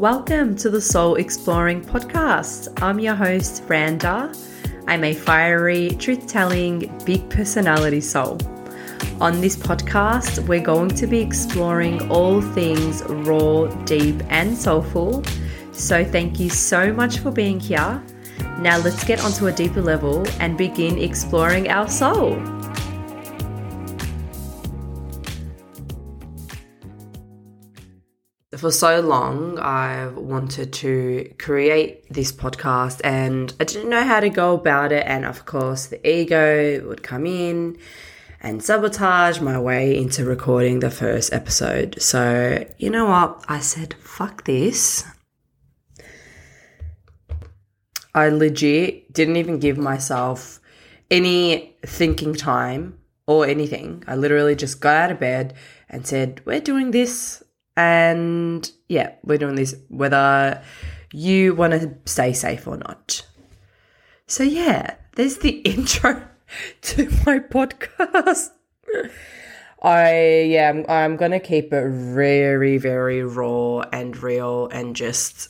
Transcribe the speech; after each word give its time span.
Welcome 0.00 0.56
to 0.56 0.70
the 0.70 0.80
Soul 0.80 1.16
Exploring 1.16 1.84
Podcast. 1.84 2.72
I'm 2.82 2.98
your 2.98 3.14
host, 3.14 3.66
Branda. 3.66 4.34
I'm 4.88 5.04
a 5.04 5.12
fiery, 5.12 5.90
truth 5.90 6.26
telling, 6.26 6.90
big 7.04 7.28
personality 7.28 8.00
soul. 8.00 8.38
On 9.20 9.42
this 9.42 9.58
podcast, 9.58 10.48
we're 10.48 10.62
going 10.62 10.88
to 10.88 11.06
be 11.06 11.20
exploring 11.20 12.10
all 12.10 12.40
things 12.40 13.02
raw, 13.02 13.66
deep, 13.84 14.22
and 14.30 14.56
soulful. 14.56 15.22
So, 15.72 16.02
thank 16.02 16.40
you 16.40 16.48
so 16.48 16.94
much 16.94 17.18
for 17.18 17.30
being 17.30 17.60
here. 17.60 18.02
Now, 18.58 18.78
let's 18.78 19.04
get 19.04 19.22
onto 19.22 19.48
a 19.48 19.52
deeper 19.52 19.82
level 19.82 20.26
and 20.40 20.56
begin 20.56 20.96
exploring 20.96 21.68
our 21.68 21.90
soul. 21.90 22.36
For 28.60 28.70
so 28.70 29.00
long 29.00 29.58
I've 29.58 30.16
wanted 30.16 30.72
to 30.74 31.32
create 31.38 32.04
this 32.12 32.30
podcast 32.30 33.00
and 33.02 33.52
I 33.58 33.64
didn't 33.64 33.88
know 33.88 34.04
how 34.04 34.20
to 34.20 34.28
go 34.28 34.54
about 34.54 34.92
it 34.92 35.04
and 35.06 35.24
of 35.24 35.46
course 35.46 35.86
the 35.86 36.06
ego 36.06 36.86
would 36.86 37.02
come 37.02 37.24
in 37.24 37.78
and 38.42 38.62
sabotage 38.62 39.40
my 39.40 39.58
way 39.58 39.96
into 39.96 40.24
recording 40.24 40.80
the 40.80 40.90
first 40.90 41.32
episode. 41.32 42.00
So, 42.00 42.64
you 42.78 42.88
know 42.88 43.06
what? 43.06 43.44
I 43.48 43.60
said, 43.60 43.94
fuck 44.00 44.44
this. 44.44 45.04
I 48.14 48.28
legit 48.28 49.12
didn't 49.12 49.36
even 49.36 49.58
give 49.58 49.78
myself 49.78 50.60
any 51.10 51.76
thinking 51.84 52.34
time 52.34 52.98
or 53.26 53.46
anything. 53.46 54.04
I 54.06 54.16
literally 54.16 54.56
just 54.56 54.80
got 54.80 54.96
out 54.96 55.12
of 55.12 55.20
bed 55.20 55.54
and 55.88 56.06
said, 56.06 56.40
We're 56.44 56.60
doing 56.60 56.90
this 56.90 57.42
and 57.80 58.70
yeah, 58.88 59.12
we're 59.24 59.38
doing 59.38 59.54
this 59.54 59.74
whether 59.88 60.62
you 61.12 61.54
want 61.54 61.72
to 61.72 61.96
stay 62.04 62.32
safe 62.32 62.66
or 62.66 62.76
not. 62.76 63.26
So, 64.26 64.42
yeah, 64.42 64.96
there's 65.16 65.38
the 65.38 65.50
intro 65.72 66.22
to 66.82 67.04
my 67.26 67.38
podcast. 67.38 68.50
I 69.82 70.42
yeah, 70.42 70.68
I'm, 70.68 70.84
I'm 70.88 71.16
gonna 71.16 71.40
keep 71.40 71.72
it 71.72 71.88
very, 71.88 72.76
very 72.76 73.22
raw 73.22 73.80
and 73.92 74.14
real, 74.22 74.68
and 74.68 74.94
just 74.94 75.48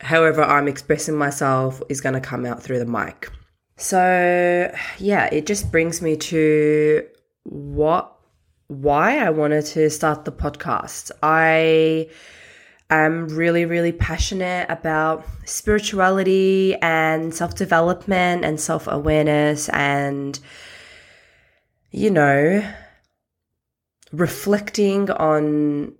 however 0.00 0.42
I'm 0.42 0.66
expressing 0.66 1.16
myself 1.16 1.80
is 1.88 2.00
gonna 2.00 2.20
come 2.20 2.44
out 2.46 2.62
through 2.62 2.80
the 2.80 2.86
mic. 2.86 3.30
So 3.76 4.74
yeah, 4.98 5.28
it 5.30 5.46
just 5.46 5.70
brings 5.70 6.02
me 6.02 6.16
to 6.16 7.06
what 7.44 8.13
why 8.68 9.18
I 9.18 9.30
wanted 9.30 9.66
to 9.66 9.90
start 9.90 10.24
the 10.24 10.32
podcast. 10.32 11.10
I 11.22 12.08
am 12.90 13.28
really, 13.28 13.64
really 13.64 13.92
passionate 13.92 14.66
about 14.70 15.26
spirituality 15.44 16.76
and 16.76 17.34
self 17.34 17.54
development 17.54 18.44
and 18.44 18.60
self 18.60 18.86
awareness 18.86 19.68
and, 19.70 20.38
you 21.90 22.10
know, 22.10 22.66
reflecting 24.12 25.10
on 25.10 25.94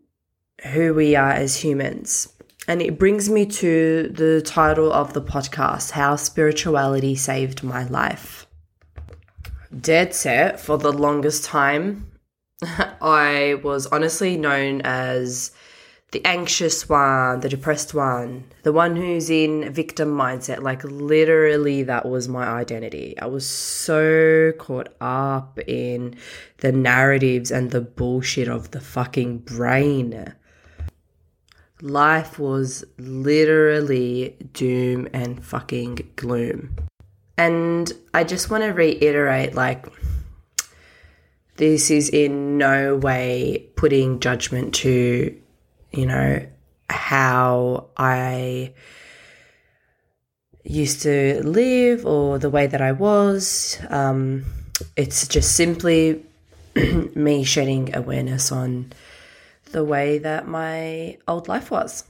who 0.73 0.95
we 0.95 1.17
are 1.17 1.33
as 1.33 1.57
humans. 1.57 2.29
And 2.67 2.81
it 2.81 2.99
brings 2.99 3.29
me 3.29 3.45
to 3.45 4.11
the 4.15 4.41
title 4.41 4.91
of 4.91 5.13
the 5.13 5.21
podcast 5.21 5.91
How 5.91 6.17
Spirituality 6.17 7.15
Saved 7.15 7.63
My 7.63 7.85
Life. 7.85 8.47
Dead 9.79 10.15
set 10.15 10.59
for 10.59 10.79
the 10.79 10.93
longest 10.93 11.45
time 11.45 12.11
I 12.63 13.61
was 13.63 13.87
honestly 13.87 14.37
known 14.37 14.81
as 14.83 15.51
the 16.15 16.25
anxious 16.25 16.89
one, 16.89 17.41
the 17.41 17.49
depressed 17.49 17.93
one, 17.93 18.45
the 18.63 18.73
one 18.73 18.95
who's 18.95 19.29
in 19.31 19.73
victim 19.73 20.17
mindset. 20.17 20.63
Like, 20.63 20.85
literally, 20.85 21.83
that 21.83 22.07
was 22.07 22.29
my 22.29 22.47
identity. 22.47 23.19
I 23.21 23.27
was 23.27 23.45
so 23.45 24.53
caught 24.59 24.95
up 25.01 25.59
in 25.67 26.15
the 26.59 26.71
narratives 26.71 27.51
and 27.51 27.73
the 27.73 27.81
bullshit 27.81 28.47
of 28.47 28.71
the 28.71 28.81
fucking 28.81 29.39
brain. 29.39 30.33
Life 31.83 32.39
was 32.39 32.85
literally 32.97 34.37
doom 34.53 35.09
and 35.13 35.45
fucking 35.45 36.13
gloom. 36.15 36.77
And 37.37 37.93
I 38.15 38.23
just 38.23 38.51
want 38.51 38.63
to 38.63 38.71
reiterate 38.71 39.57
like, 39.57 39.87
this 41.57 41.91
is 41.91 42.09
in 42.09 42.59
no 42.59 42.97
way 42.97 43.69
putting 43.77 44.21
judgment 44.21 44.75
to, 44.77 45.41
you 45.93 46.07
know, 46.07 46.47
how 46.91 47.87
I 47.97 48.73
used 50.65 51.03
to 51.03 51.43
live 51.47 52.07
or 52.07 52.39
the 52.39 52.51
way 52.51 52.67
that 52.67 52.81
I 52.81 52.93
was. 52.93 53.79
Um, 53.89 54.45
it's 54.97 55.29
just 55.29 55.55
simply 55.55 56.25
me 57.15 57.45
shedding 57.45 57.95
awareness 57.95 58.51
on 58.51 58.93
the 59.73 59.85
way 59.85 60.19
that 60.19 60.49
my 60.49 61.19
old 61.29 61.49
life 61.49 61.71
was. 61.71 62.05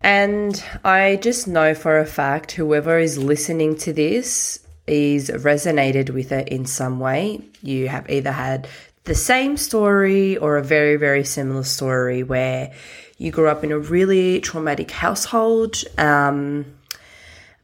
And 0.00 0.62
I 0.84 1.16
just 1.16 1.48
know 1.48 1.74
for 1.74 1.98
a 1.98 2.06
fact 2.06 2.52
whoever 2.52 2.98
is 2.98 3.18
listening 3.18 3.76
to 3.78 3.92
this 3.92 4.60
is 4.88 5.30
resonated 5.30 6.10
with 6.10 6.32
it 6.32 6.48
in 6.48 6.64
some 6.66 7.00
way. 7.00 7.40
You 7.62 7.88
have 7.88 8.08
either 8.10 8.32
had 8.32 8.68
the 9.04 9.14
same 9.14 9.56
story 9.56 10.36
or 10.36 10.56
a 10.56 10.62
very, 10.62 10.96
very 10.96 11.24
similar 11.24 11.64
story 11.64 12.22
where 12.22 12.72
you 13.16 13.30
grew 13.30 13.48
up 13.48 13.64
in 13.64 13.72
a 13.72 13.78
really 13.78 14.40
traumatic 14.40 14.90
household 14.90 15.82
um, 15.96 16.66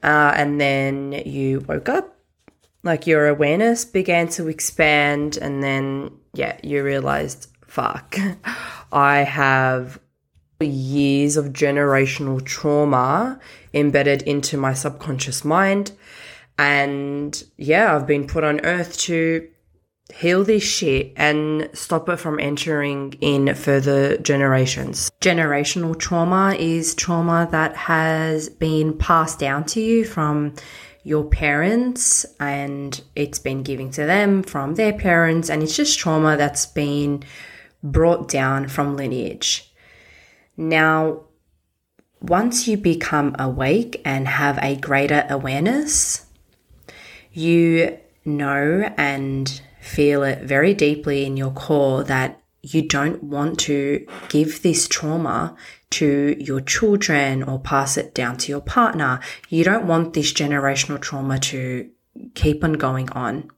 uh, 0.03 0.33
and 0.37 0.61
then 0.61 1.13
you 1.25 1.61
woke 1.61 1.89
up, 1.89 2.17
like 2.83 3.07
your 3.07 3.29
awareness 3.29 3.85
began 3.87 4.29
to 4.29 4.49
expand, 4.49 5.39
and 5.39 5.63
then, 5.63 6.11
yeah, 6.35 6.59
you 6.63 6.85
realized, 6.85 7.49
fuck, 7.67 8.17
I 8.93 9.19
have 9.21 9.99
years 10.61 11.37
of 11.37 11.47
generational 11.47 12.45
trauma 12.45 13.39
embedded 13.73 14.23
into 14.23 14.57
my 14.57 14.73
subconscious 14.73 15.45
mind 15.45 15.93
and 16.59 17.43
yeah, 17.57 17.95
I've 17.95 18.07
been 18.07 18.27
put 18.27 18.45
on 18.45 18.61
earth 18.65 18.99
to 19.01 19.49
heal 20.13 20.45
this 20.45 20.63
shit 20.63 21.13
and 21.17 21.69
stop 21.73 22.09
it 22.09 22.17
from 22.17 22.39
entering 22.39 23.15
in 23.21 23.53
further 23.55 24.17
generations. 24.19 25.11
Generational 25.21 25.99
trauma 25.99 26.55
is 26.59 26.95
trauma 26.95 27.49
that 27.51 27.75
has 27.75 28.49
been 28.49 28.97
passed 28.99 29.39
down 29.39 29.65
to 29.65 29.81
you 29.81 30.05
from 30.05 30.55
your 31.03 31.25
parents 31.25 32.25
and 32.41 33.03
it's 33.15 33.39
been 33.39 33.63
given 33.63 33.91
to 33.91 34.05
them 34.05 34.43
from 34.43 34.75
their 34.75 34.93
parents 34.93 35.51
and 35.51 35.63
it's 35.63 35.77
just 35.77 35.99
trauma 35.99 36.37
that's 36.37 36.67
been 36.67 37.23
brought 37.83 38.29
down 38.29 38.69
from 38.69 38.97
lineage. 38.97 39.73
Now, 40.57 41.25
once 42.21 42.67
you 42.67 42.77
become 42.77 43.37
awake 43.39 44.01
and 44.05 44.27
have 44.27 44.59
a 44.63 44.77
greater 44.77 45.27
awareness, 45.29 46.24
you 47.35 47.99
know 48.25 48.91
and 48.97 49.61
feel 49.81 50.23
it 50.23 50.43
very 50.43 50.73
deeply 50.73 51.27
in 51.27 51.37
your 51.37 51.51
core 51.51 52.03
that 52.05 52.41
you 52.63 52.81
don't 52.81 53.23
want 53.23 53.59
to 53.59 54.07
give 54.31 54.63
this 54.63 54.89
trauma 54.89 55.55
to 55.91 56.35
your 56.41 56.61
children 56.61 57.43
or 57.43 57.61
pass 57.61 57.99
it 57.99 58.15
down 58.15 58.39
to 58.39 58.51
your 58.51 58.63
partner. 58.63 59.21
You 59.51 59.65
don't 59.65 59.87
want 59.87 60.15
this 60.15 60.33
generational 60.33 61.01
trauma 61.01 61.39
to 61.41 61.91
keep 62.35 62.65
on 62.65 62.75
going 62.75 63.11
on. 63.11 63.51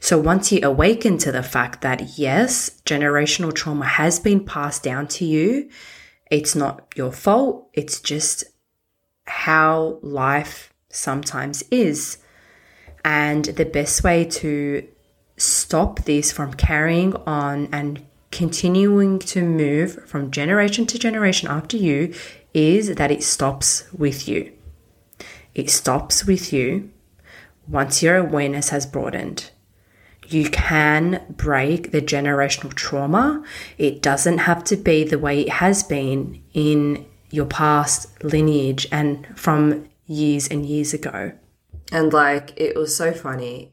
So 0.00 0.18
once 0.18 0.52
you 0.52 0.60
awaken 0.62 1.18
to 1.18 1.32
the 1.32 1.42
fact 1.42 1.80
that 1.82 2.16
yes, 2.16 2.80
generational 2.86 3.52
trauma 3.52 3.86
has 3.86 4.20
been 4.20 4.44
passed 4.44 4.84
down 4.84 5.08
to 5.08 5.24
you, 5.24 5.68
it's 6.30 6.54
not 6.54 6.86
your 6.94 7.10
fault. 7.10 7.68
It's 7.74 8.00
just 8.00 8.44
how 9.26 9.98
life 10.02 10.72
sometimes 10.90 11.64
is. 11.70 12.18
And 13.04 13.44
the 13.44 13.64
best 13.64 14.04
way 14.04 14.24
to 14.24 14.86
stop 15.36 16.00
this 16.04 16.32
from 16.32 16.54
carrying 16.54 17.14
on 17.26 17.68
and 17.72 18.04
continuing 18.30 19.18
to 19.18 19.42
move 19.42 20.06
from 20.06 20.30
generation 20.30 20.86
to 20.86 20.98
generation 20.98 21.48
after 21.48 21.76
you 21.76 22.12
is 22.52 22.94
that 22.96 23.10
it 23.10 23.22
stops 23.22 23.90
with 23.92 24.28
you. 24.28 24.52
It 25.54 25.70
stops 25.70 26.26
with 26.26 26.52
you 26.52 26.90
once 27.66 28.02
your 28.02 28.16
awareness 28.16 28.70
has 28.70 28.86
broadened. 28.86 29.50
You 30.26 30.50
can 30.50 31.24
break 31.30 31.90
the 31.90 32.02
generational 32.02 32.74
trauma. 32.74 33.42
It 33.78 34.02
doesn't 34.02 34.38
have 34.38 34.62
to 34.64 34.76
be 34.76 35.04
the 35.04 35.18
way 35.18 35.40
it 35.40 35.48
has 35.48 35.82
been 35.82 36.42
in 36.52 37.06
your 37.30 37.46
past 37.46 38.22
lineage 38.22 38.86
and 38.92 39.26
from 39.38 39.88
years 40.06 40.48
and 40.48 40.66
years 40.66 40.92
ago. 40.92 41.32
And 41.92 42.12
like, 42.12 42.52
it 42.56 42.76
was 42.76 42.96
so 42.96 43.12
funny. 43.12 43.72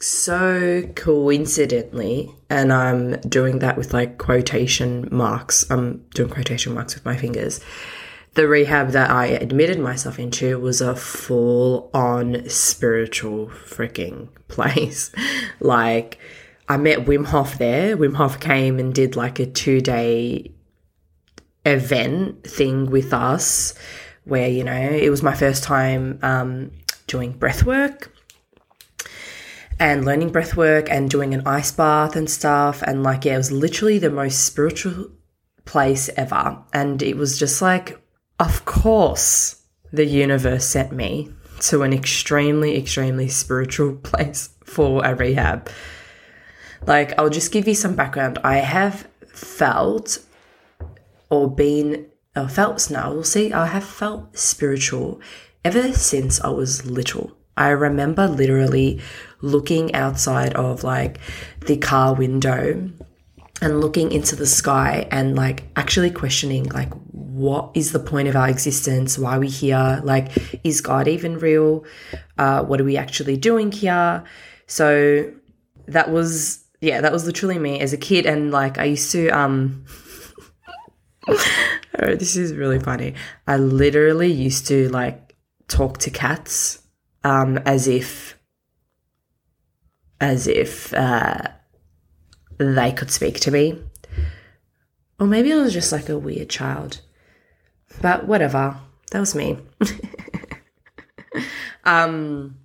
So 0.00 0.82
coincidentally, 0.96 2.34
and 2.50 2.72
I'm 2.72 3.20
doing 3.20 3.60
that 3.60 3.76
with 3.76 3.92
like 3.92 4.18
quotation 4.18 5.08
marks, 5.12 5.68
I'm 5.70 6.04
doing 6.14 6.28
quotation 6.28 6.74
marks 6.74 6.94
with 6.94 7.04
my 7.04 7.16
fingers. 7.16 7.60
the 8.34 8.48
rehab 8.48 8.90
that 8.92 9.10
I 9.10 9.26
admitted 9.26 9.78
myself 9.78 10.18
into 10.18 10.58
was 10.58 10.80
a 10.80 10.96
full 10.96 11.90
on 11.92 12.48
spiritual 12.48 13.48
freaking 13.48 14.28
place. 14.48 15.12
like, 15.60 16.18
I 16.68 16.78
met 16.78 17.04
Wim 17.04 17.26
Hof 17.26 17.58
there. 17.58 17.96
Wim 17.96 18.16
Hof 18.16 18.40
came 18.40 18.78
and 18.78 18.94
did 18.94 19.16
like 19.16 19.38
a 19.38 19.46
two 19.46 19.80
day 19.80 20.52
event 21.64 22.44
thing 22.44 22.90
with 22.90 23.12
us 23.12 23.74
where, 24.24 24.48
you 24.48 24.64
know, 24.64 24.72
it 24.72 25.10
was 25.10 25.22
my 25.22 25.34
first 25.34 25.62
time 25.64 26.18
um, 26.22 26.70
doing 27.12 27.32
breath 27.32 27.64
work 27.64 28.10
and 29.78 30.04
learning 30.06 30.30
breath 30.30 30.56
work 30.56 30.88
and 30.90 31.10
doing 31.10 31.34
an 31.34 31.46
ice 31.46 31.70
bath 31.70 32.16
and 32.16 32.30
stuff. 32.30 32.82
And 32.82 33.02
like, 33.02 33.26
yeah, 33.26 33.34
it 33.34 33.36
was 33.38 33.52
literally 33.52 33.98
the 33.98 34.10
most 34.10 34.46
spiritual 34.46 35.10
place 35.66 36.08
ever. 36.16 36.58
And 36.72 37.02
it 37.02 37.16
was 37.16 37.38
just 37.38 37.60
like, 37.60 38.00
of 38.40 38.64
course, 38.64 39.62
the 39.92 40.06
universe 40.06 40.64
sent 40.64 40.92
me 40.92 41.30
to 41.60 41.82
an 41.82 41.92
extremely, 41.92 42.78
extremely 42.78 43.28
spiritual 43.28 43.96
place 44.10 44.50
for 44.64 45.04
a 45.04 45.14
rehab. 45.14 45.68
Like, 46.86 47.16
I'll 47.18 47.28
just 47.28 47.52
give 47.52 47.68
you 47.68 47.74
some 47.74 47.94
background. 47.94 48.38
I 48.42 48.56
have 48.56 49.06
felt 49.28 50.18
or 51.28 51.50
been, 51.54 52.06
or 52.34 52.48
felt 52.48 52.90
now, 52.90 53.12
we'll 53.12 53.24
see, 53.24 53.52
I 53.52 53.66
have 53.66 53.84
felt 53.84 54.38
spiritual 54.38 55.20
ever 55.64 55.92
since 55.92 56.40
I 56.40 56.48
was 56.48 56.86
little. 56.86 57.36
I 57.56 57.70
remember 57.70 58.26
literally 58.26 59.00
looking 59.40 59.94
outside 59.94 60.54
of 60.54 60.84
like 60.84 61.18
the 61.66 61.76
car 61.76 62.14
window 62.14 62.90
and 63.60 63.80
looking 63.80 64.10
into 64.10 64.34
the 64.34 64.46
sky 64.46 65.06
and 65.10 65.36
like 65.36 65.64
actually 65.76 66.10
questioning 66.10 66.64
like 66.70 66.92
what 67.12 67.70
is 67.74 67.92
the 67.92 68.00
point 68.00 68.28
of 68.28 68.36
our 68.36 68.48
existence? 68.48 69.18
Why 69.18 69.36
are 69.36 69.40
we 69.40 69.48
here? 69.48 70.00
Like 70.02 70.30
is 70.64 70.80
god 70.80 71.08
even 71.08 71.38
real? 71.38 71.84
Uh, 72.38 72.64
what 72.64 72.80
are 72.80 72.84
we 72.84 72.96
actually 72.96 73.36
doing 73.36 73.70
here? 73.70 74.24
So 74.66 75.30
that 75.86 76.10
was 76.10 76.64
yeah 76.80 77.00
that 77.00 77.12
was 77.12 77.26
literally 77.26 77.58
me 77.58 77.80
as 77.80 77.92
a 77.92 77.98
kid. 77.98 78.26
And 78.26 78.50
like 78.50 78.78
i 78.78 78.84
used 78.84 79.12
to 79.12 79.28
um 79.28 79.84
oh, 81.28 81.36
this 81.98 82.36
is 82.36 82.54
really 82.54 82.80
funny. 82.80 83.14
I 83.46 83.56
literally 83.58 84.32
used 84.32 84.66
to 84.68 84.88
like 84.88 85.31
talk 85.68 85.98
to 85.98 86.10
cats 86.10 86.82
um, 87.24 87.58
as 87.58 87.88
if 87.88 88.38
as 90.20 90.46
if 90.46 90.94
uh, 90.94 91.48
they 92.58 92.92
could 92.92 93.10
speak 93.10 93.40
to 93.40 93.50
me. 93.50 93.82
Or 95.18 95.26
maybe 95.26 95.52
I 95.52 95.56
was 95.56 95.72
just 95.72 95.92
like 95.92 96.08
a 96.08 96.18
weird 96.18 96.48
child. 96.48 97.00
But 98.00 98.26
whatever. 98.26 98.76
That 99.10 99.20
was 99.20 99.34
me. 99.34 99.58
um 101.84 102.56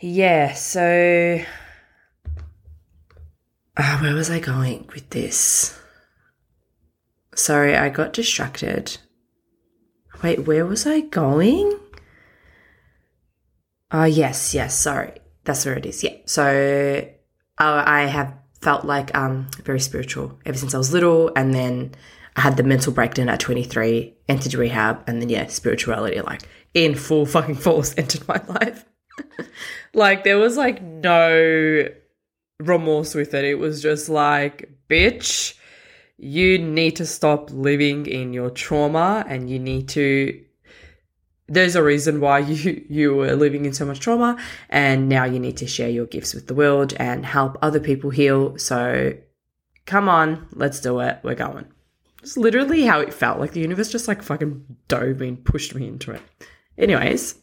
yeah, 0.00 0.52
so 0.52 1.40
uh, 3.76 3.98
where 3.98 4.14
was 4.14 4.30
I 4.30 4.38
going 4.38 4.88
with 4.94 5.10
this? 5.10 5.76
Sorry, 7.34 7.76
I 7.76 7.88
got 7.88 8.12
distracted. 8.12 8.98
Wait, 10.22 10.40
where 10.40 10.66
was 10.66 10.86
I 10.86 11.00
going? 11.00 11.78
Uh, 13.90 14.08
yes, 14.10 14.54
yes, 14.54 14.78
sorry. 14.78 15.12
That's 15.44 15.64
where 15.64 15.76
it 15.76 15.86
is. 15.86 16.02
Yeah. 16.02 16.16
So 16.26 17.08
uh, 17.58 17.82
I 17.86 18.02
have 18.02 18.34
felt 18.60 18.84
like 18.84 19.16
um 19.16 19.48
very 19.64 19.80
spiritual 19.80 20.38
ever 20.44 20.58
since 20.58 20.74
I 20.74 20.78
was 20.78 20.92
little. 20.92 21.30
And 21.36 21.54
then 21.54 21.94
I 22.36 22.40
had 22.40 22.56
the 22.56 22.62
mental 22.62 22.92
breakdown 22.92 23.28
at 23.28 23.40
23, 23.40 24.14
entered 24.28 24.54
rehab. 24.54 25.04
And 25.06 25.22
then, 25.22 25.28
yeah, 25.28 25.46
spirituality, 25.46 26.20
like 26.20 26.42
in 26.74 26.94
full 26.94 27.24
fucking 27.24 27.56
force, 27.56 27.94
entered 27.98 28.26
my 28.28 28.40
life. 28.48 28.84
like 29.94 30.24
there 30.24 30.38
was 30.38 30.56
like 30.56 30.82
no 30.82 31.88
remorse 32.60 33.14
with 33.14 33.34
it. 33.34 33.44
It 33.44 33.58
was 33.58 33.80
just 33.80 34.08
like, 34.08 34.68
bitch, 34.88 35.54
you 36.18 36.58
need 36.58 36.96
to 36.96 37.06
stop 37.06 37.50
living 37.52 38.06
in 38.06 38.32
your 38.32 38.50
trauma 38.50 39.24
and 39.28 39.48
you 39.48 39.58
need 39.58 39.88
to 39.88 40.44
there's 41.46 41.76
a 41.76 41.82
reason 41.82 42.20
why 42.20 42.38
you 42.50 42.84
you 42.88 43.14
were 43.14 43.34
living 43.34 43.64
in 43.64 43.72
so 43.72 43.86
much 43.86 44.00
trauma 44.00 44.36
and 44.68 45.08
now 45.08 45.24
you 45.24 45.38
need 45.38 45.56
to 45.56 45.66
share 45.66 45.88
your 45.88 46.06
gifts 46.06 46.34
with 46.34 46.48
the 46.48 46.54
world 46.54 46.92
and 46.98 47.24
help 47.24 47.56
other 47.62 47.80
people 47.80 48.10
heal. 48.10 48.58
So 48.58 49.14
come 49.86 50.08
on 50.08 50.46
let's 50.52 50.80
do 50.80 50.98
it. 51.00 51.18
We're 51.22 51.36
going. 51.36 51.66
It's 52.22 52.36
literally 52.36 52.82
how 52.82 53.00
it 53.00 53.14
felt. 53.14 53.38
Like 53.38 53.52
the 53.52 53.60
universe 53.60 53.90
just 53.90 54.08
like 54.08 54.22
fucking 54.22 54.64
dove 54.88 55.20
me 55.20 55.28
and 55.28 55.44
pushed 55.44 55.74
me 55.74 55.86
into 55.86 56.10
it. 56.10 56.22
Anyways. 56.76 57.36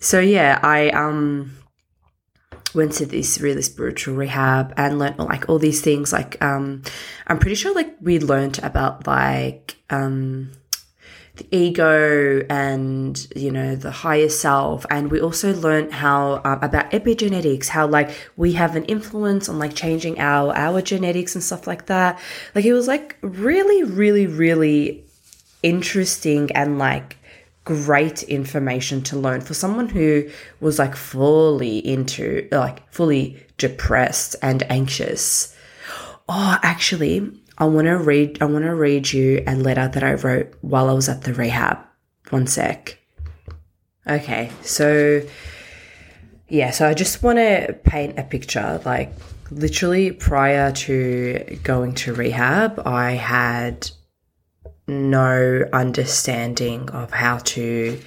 So 0.00 0.20
yeah 0.20 0.58
i 0.62 0.88
um 0.90 1.57
went 2.74 2.92
to 2.92 3.06
this 3.06 3.40
really 3.40 3.62
spiritual 3.62 4.14
rehab 4.14 4.74
and 4.76 4.98
learned 4.98 5.18
like 5.18 5.48
all 5.48 5.58
these 5.58 5.80
things 5.80 6.12
like 6.12 6.42
um 6.42 6.82
i'm 7.26 7.38
pretty 7.38 7.54
sure 7.54 7.74
like 7.74 7.94
we 8.00 8.18
learned 8.18 8.58
about 8.62 9.06
like 9.06 9.76
um 9.90 10.50
the 11.38 11.56
ego 11.56 12.44
and 12.50 13.28
you 13.34 13.50
know 13.50 13.74
the 13.74 13.90
higher 13.90 14.28
self. 14.28 14.84
And 14.90 15.10
we 15.10 15.20
also 15.20 15.54
learned 15.54 15.92
how 15.92 16.34
uh, 16.44 16.58
about 16.60 16.90
epigenetics 16.90 17.68
how 17.68 17.86
like 17.86 18.10
we 18.36 18.52
have 18.52 18.76
an 18.76 18.84
influence 18.84 19.48
on 19.48 19.58
like 19.58 19.74
changing 19.74 20.20
our 20.20 20.54
our 20.54 20.82
genetics 20.82 21.34
and 21.34 21.42
stuff 21.42 21.66
like 21.66 21.86
that. 21.86 22.18
Like 22.54 22.64
it 22.64 22.74
was 22.74 22.86
like 22.86 23.16
really 23.22 23.84
really 23.84 24.26
really 24.26 25.04
interesting 25.62 26.50
and 26.52 26.78
like 26.78 27.17
great 27.68 28.22
information 28.24 29.02
to 29.02 29.18
learn 29.18 29.42
for 29.42 29.52
someone 29.52 29.88
who 29.88 30.26
was 30.60 30.78
like 30.78 30.96
fully 30.96 31.78
into 31.86 32.48
like 32.50 32.90
fully 32.90 33.36
depressed 33.58 34.34
and 34.40 34.62
anxious 34.70 35.54
oh 36.28 36.58
actually 36.62 37.30
I 37.58 37.66
want 37.66 37.86
to 37.86 37.98
read 37.98 38.40
I 38.40 38.46
want 38.46 38.64
to 38.64 38.74
read 38.74 39.12
you 39.12 39.42
a 39.46 39.54
letter 39.54 39.88
that 39.88 40.02
I 40.02 40.14
wrote 40.14 40.54
while 40.62 40.88
I 40.88 40.92
was 40.92 41.08
at 41.08 41.22
the 41.22 41.34
rehab. 41.34 41.78
One 42.30 42.46
sec. 42.46 42.98
Okay, 44.06 44.50
so 44.62 45.22
yeah, 46.48 46.70
so 46.70 46.88
I 46.88 46.94
just 46.94 47.22
want 47.22 47.38
to 47.38 47.76
paint 47.84 48.18
a 48.18 48.22
picture 48.22 48.80
like 48.84 49.12
literally 49.50 50.12
prior 50.12 50.70
to 50.72 51.58
going 51.64 51.94
to 51.94 52.14
rehab, 52.14 52.80
I 52.86 53.12
had 53.12 53.90
no 54.88 55.64
understanding 55.72 56.90
of 56.90 57.12
how 57.12 57.38
to 57.38 58.00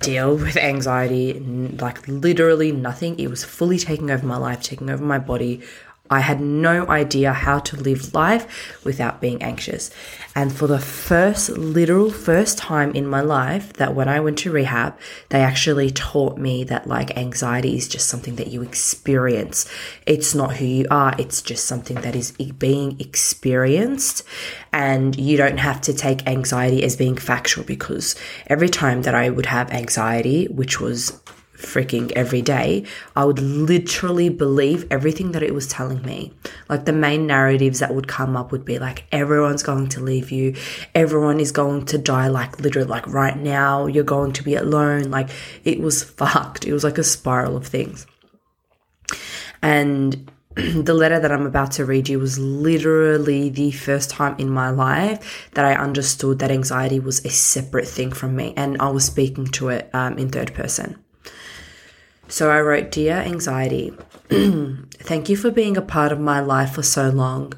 deal 0.00 0.36
with 0.36 0.56
anxiety, 0.56 1.34
like 1.80 2.06
literally 2.08 2.72
nothing. 2.72 3.18
It 3.18 3.28
was 3.28 3.44
fully 3.44 3.78
taking 3.78 4.10
over 4.10 4.26
my 4.26 4.36
life, 4.36 4.62
taking 4.62 4.90
over 4.90 5.04
my 5.04 5.18
body. 5.18 5.62
I 6.10 6.20
had 6.20 6.40
no 6.40 6.88
idea 6.88 7.32
how 7.32 7.60
to 7.60 7.76
live 7.76 8.12
life 8.12 8.84
without 8.84 9.20
being 9.20 9.40
anxious. 9.42 9.90
And 10.34 10.52
for 10.52 10.66
the 10.66 10.80
first, 10.80 11.50
literal 11.50 12.10
first 12.10 12.58
time 12.58 12.92
in 12.92 13.06
my 13.06 13.20
life, 13.20 13.72
that 13.74 13.94
when 13.94 14.08
I 14.08 14.18
went 14.18 14.38
to 14.38 14.50
rehab, 14.50 14.98
they 15.28 15.40
actually 15.40 15.90
taught 15.90 16.36
me 16.36 16.64
that 16.64 16.88
like 16.88 17.16
anxiety 17.16 17.76
is 17.76 17.86
just 17.86 18.08
something 18.08 18.36
that 18.36 18.48
you 18.48 18.62
experience. 18.62 19.70
It's 20.04 20.34
not 20.34 20.56
who 20.56 20.64
you 20.64 20.86
are, 20.90 21.14
it's 21.16 21.42
just 21.42 21.66
something 21.66 22.00
that 22.00 22.16
is 22.16 22.32
being 22.32 23.00
experienced. 23.00 24.24
And 24.72 25.16
you 25.16 25.36
don't 25.36 25.58
have 25.58 25.80
to 25.82 25.94
take 25.94 26.26
anxiety 26.26 26.82
as 26.82 26.96
being 26.96 27.16
factual 27.16 27.64
because 27.64 28.16
every 28.48 28.68
time 28.68 29.02
that 29.02 29.14
I 29.14 29.30
would 29.30 29.46
have 29.46 29.70
anxiety, 29.70 30.46
which 30.46 30.80
was 30.80 31.20
freaking 31.60 32.10
every 32.12 32.42
day, 32.42 32.84
I 33.14 33.24
would 33.24 33.38
literally 33.38 34.28
believe 34.28 34.86
everything 34.90 35.32
that 35.32 35.42
it 35.42 35.54
was 35.54 35.66
telling 35.66 36.02
me. 36.02 36.32
Like 36.68 36.84
the 36.84 36.92
main 36.92 37.26
narratives 37.26 37.80
that 37.80 37.94
would 37.94 38.08
come 38.08 38.36
up 38.36 38.52
would 38.52 38.64
be 38.64 38.78
like, 38.78 39.04
everyone's 39.12 39.62
going 39.62 39.88
to 39.90 40.00
leave 40.00 40.30
you, 40.30 40.54
everyone 40.94 41.40
is 41.40 41.52
going 41.52 41.86
to 41.86 41.98
die, 41.98 42.28
like 42.28 42.60
literally, 42.60 42.88
like 42.88 43.06
right 43.06 43.36
now, 43.36 43.86
you're 43.86 44.04
going 44.04 44.32
to 44.32 44.42
be 44.42 44.54
alone. 44.54 45.10
Like 45.10 45.30
it 45.64 45.80
was 45.80 46.02
fucked. 46.20 46.66
It 46.66 46.72
was 46.72 46.84
like 46.84 46.98
a 46.98 47.04
spiral 47.04 47.56
of 47.56 47.66
things. 47.66 48.06
And 49.62 50.30
the 50.56 50.94
letter 50.94 51.20
that 51.20 51.30
I'm 51.30 51.46
about 51.46 51.72
to 51.72 51.84
read 51.84 52.08
you 52.08 52.18
was 52.18 52.38
literally 52.38 53.50
the 53.50 53.70
first 53.70 54.10
time 54.10 54.34
in 54.38 54.50
my 54.50 54.70
life 54.70 55.48
that 55.54 55.64
I 55.64 55.74
understood 55.74 56.40
that 56.40 56.50
anxiety 56.50 56.98
was 56.98 57.24
a 57.24 57.30
separate 57.30 57.86
thing 57.86 58.10
from 58.10 58.34
me, 58.34 58.52
and 58.56 58.76
I 58.80 58.90
was 58.90 59.04
speaking 59.04 59.46
to 59.46 59.68
it 59.68 59.88
um, 59.94 60.18
in 60.18 60.28
third 60.28 60.52
person. 60.54 60.96
So 62.30 62.48
I 62.48 62.60
wrote, 62.60 62.92
Dear 62.92 63.16
Anxiety, 63.16 63.92
thank 64.30 65.28
you 65.28 65.36
for 65.36 65.50
being 65.50 65.76
a 65.76 65.82
part 65.82 66.12
of 66.12 66.20
my 66.20 66.38
life 66.38 66.74
for 66.74 66.82
so 66.84 67.08
long. 67.10 67.54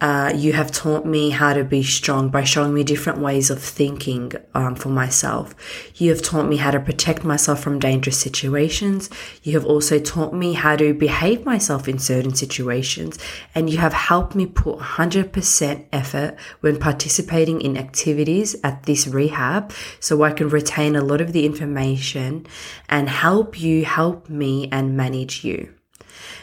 Uh, 0.00 0.32
you 0.34 0.52
have 0.54 0.72
taught 0.72 1.04
me 1.04 1.30
how 1.30 1.52
to 1.52 1.62
be 1.62 1.82
strong 1.82 2.30
by 2.30 2.42
showing 2.42 2.72
me 2.72 2.82
different 2.82 3.18
ways 3.18 3.50
of 3.50 3.62
thinking 3.62 4.32
um, 4.54 4.74
for 4.74 4.88
myself. 4.88 5.54
You 5.96 6.10
have 6.10 6.22
taught 6.22 6.48
me 6.48 6.56
how 6.56 6.70
to 6.70 6.80
protect 6.80 7.22
myself 7.22 7.62
from 7.62 7.78
dangerous 7.78 8.18
situations. 8.18 9.10
You 9.42 9.52
have 9.54 9.66
also 9.66 9.98
taught 9.98 10.32
me 10.32 10.54
how 10.54 10.76
to 10.76 10.94
behave 10.94 11.44
myself 11.44 11.86
in 11.86 11.98
certain 11.98 12.34
situations. 12.34 13.18
And 13.54 13.68
you 13.68 13.78
have 13.78 13.92
helped 13.92 14.34
me 14.34 14.46
put 14.46 14.78
100% 14.78 15.86
effort 15.92 16.36
when 16.60 16.78
participating 16.78 17.60
in 17.60 17.76
activities 17.76 18.56
at 18.64 18.84
this 18.84 19.06
rehab 19.06 19.72
so 20.00 20.22
I 20.22 20.32
can 20.32 20.48
retain 20.48 20.96
a 20.96 21.04
lot 21.04 21.20
of 21.20 21.32
the 21.32 21.44
information 21.44 22.46
and 22.88 23.08
help 23.08 23.60
you 23.60 23.84
help 23.84 24.30
me 24.30 24.68
and 24.72 24.96
manage 24.96 25.44
you. 25.44 25.74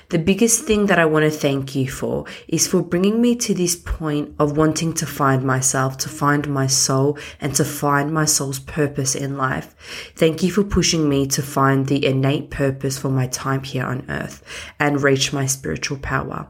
The 0.10 0.20
biggest 0.20 0.64
thing 0.64 0.86
that 0.86 1.00
I 1.00 1.06
want 1.06 1.26
to 1.26 1.30
thank 1.30 1.76
you 1.76 1.92
for 1.92 2.24
is 2.48 2.66
for 2.66 2.82
bringing 2.82 3.20
me 3.20 3.36
to 3.36 3.54
this 3.54 3.76
point 3.76 4.34
of 4.40 4.56
wanting 4.56 4.94
to 4.94 5.06
find 5.06 5.44
myself, 5.44 5.98
to 5.98 6.08
find 6.08 6.48
my 6.48 6.66
soul, 6.66 7.18
and 7.42 7.54
to 7.56 7.66
find 7.66 8.14
my 8.14 8.24
soul's 8.24 8.60
purpose 8.60 9.16
in 9.16 9.36
life. 9.36 9.76
Thank 10.16 10.44
you 10.44 10.50
for 10.50 10.64
pushing 10.64 11.10
me 11.10 11.28
to 11.28 11.42
find 11.42 11.88
the 11.88 12.06
innate 12.06 12.50
purpose 12.50 12.98
for 12.98 13.10
my 13.10 13.28
time 13.28 13.64
here 13.64 13.86
on 13.86 14.10
earth 14.10 14.42
and 14.80 15.04
reach 15.04 15.34
my 15.34 15.46
spiritual 15.46 15.98
power. 15.98 16.48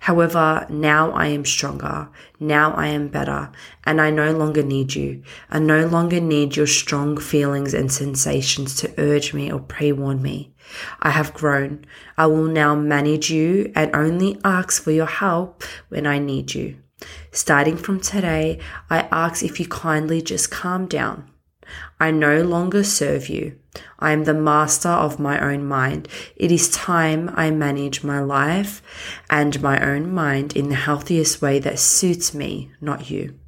However, 0.00 0.66
now 0.68 1.12
I 1.12 1.26
am 1.28 1.44
stronger. 1.44 2.08
Now 2.40 2.72
I 2.72 2.88
am 2.88 3.06
better. 3.06 3.52
And 3.84 4.00
I 4.00 4.10
no 4.10 4.32
longer 4.32 4.64
need 4.64 4.96
you. 4.96 5.22
I 5.50 5.60
no 5.60 5.86
longer 5.86 6.20
need 6.20 6.56
your 6.56 6.66
strong 6.66 7.16
feelings 7.16 7.74
and 7.74 7.92
sensations 7.92 8.74
to 8.76 8.92
urge 8.98 9.32
me 9.32 9.52
or 9.52 9.60
pre 9.60 9.92
warn 9.92 10.20
me. 10.20 10.52
I 11.00 11.10
have 11.10 11.34
grown. 11.34 11.84
I 12.16 12.26
will 12.26 12.46
now 12.46 12.74
manage 12.74 13.30
you 13.30 13.72
and 13.74 13.94
only 13.94 14.38
ask 14.44 14.82
for 14.82 14.90
your 14.90 15.06
help 15.06 15.62
when 15.88 16.06
I 16.06 16.18
need 16.18 16.54
you. 16.54 16.76
Starting 17.30 17.76
from 17.76 18.00
today, 18.00 18.58
I 18.90 19.02
ask 19.12 19.44
if 19.44 19.60
you 19.60 19.66
kindly 19.66 20.20
just 20.20 20.50
calm 20.50 20.86
down. 20.86 21.30
I 22.00 22.10
no 22.10 22.42
longer 22.42 22.82
serve 22.82 23.28
you. 23.28 23.58
I 23.98 24.12
am 24.12 24.24
the 24.24 24.34
master 24.34 24.88
of 24.88 25.18
my 25.18 25.38
own 25.40 25.64
mind. 25.64 26.08
It 26.36 26.50
is 26.50 26.70
time 26.70 27.30
I 27.34 27.50
manage 27.50 28.02
my 28.02 28.20
life 28.20 28.82
and 29.28 29.60
my 29.62 29.80
own 29.80 30.12
mind 30.12 30.56
in 30.56 30.68
the 30.68 30.74
healthiest 30.74 31.42
way 31.42 31.58
that 31.60 31.78
suits 31.78 32.32
me, 32.34 32.70
not 32.80 33.10
you. 33.10 33.38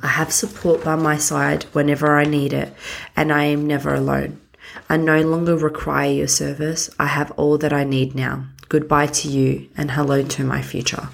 I 0.00 0.08
have 0.08 0.32
support 0.32 0.84
by 0.84 0.96
my 0.96 1.16
side 1.16 1.64
whenever 1.72 2.16
I 2.18 2.24
need 2.24 2.52
it, 2.52 2.74
and 3.16 3.32
I 3.32 3.44
am 3.44 3.66
never 3.66 3.94
alone. 3.94 4.40
I 4.88 4.96
no 4.96 5.20
longer 5.22 5.56
require 5.56 6.10
your 6.10 6.28
service. 6.28 6.90
I 6.98 7.06
have 7.06 7.30
all 7.32 7.58
that 7.58 7.72
I 7.72 7.84
need 7.84 8.14
now. 8.14 8.46
Goodbye 8.68 9.06
to 9.06 9.28
you 9.28 9.68
and 9.76 9.90
hello 9.90 10.22
to 10.22 10.44
my 10.44 10.62
future. 10.62 11.08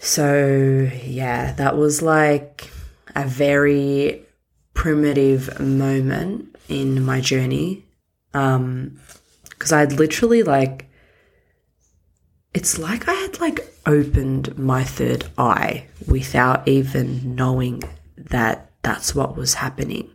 So, 0.00 0.90
yeah, 1.04 1.52
that 1.52 1.76
was 1.76 2.02
like 2.02 2.70
a 3.14 3.26
very 3.26 4.22
primitive 4.74 5.60
moment 5.60 6.56
in 6.68 7.02
my 7.04 7.20
journey. 7.20 7.84
Um, 8.34 9.00
because 9.48 9.72
I'd 9.72 9.92
literally 9.92 10.42
like, 10.42 10.90
it's 12.52 12.78
like 12.78 13.08
I 13.08 13.14
had 13.14 13.40
like 13.40 13.60
opened 13.86 14.58
my 14.58 14.84
third 14.84 15.26
eye 15.38 15.86
without 16.06 16.66
even 16.68 17.34
knowing 17.34 17.82
that 18.16 18.70
that's 18.82 19.14
what 19.14 19.36
was 19.36 19.54
happening 19.54 20.10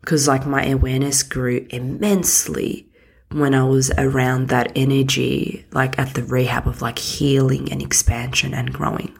because 0.00 0.28
like 0.28 0.46
my 0.46 0.66
awareness 0.66 1.22
grew 1.22 1.66
immensely 1.70 2.90
when 3.32 3.54
I 3.54 3.64
was 3.64 3.90
around 3.96 4.48
that 4.48 4.72
energy, 4.74 5.66
like 5.72 5.98
at 5.98 6.14
the 6.14 6.22
rehab 6.22 6.66
of 6.66 6.82
like 6.82 6.98
healing 6.98 7.70
and 7.70 7.80
expansion 7.80 8.54
and 8.54 8.72
growing. 8.72 9.16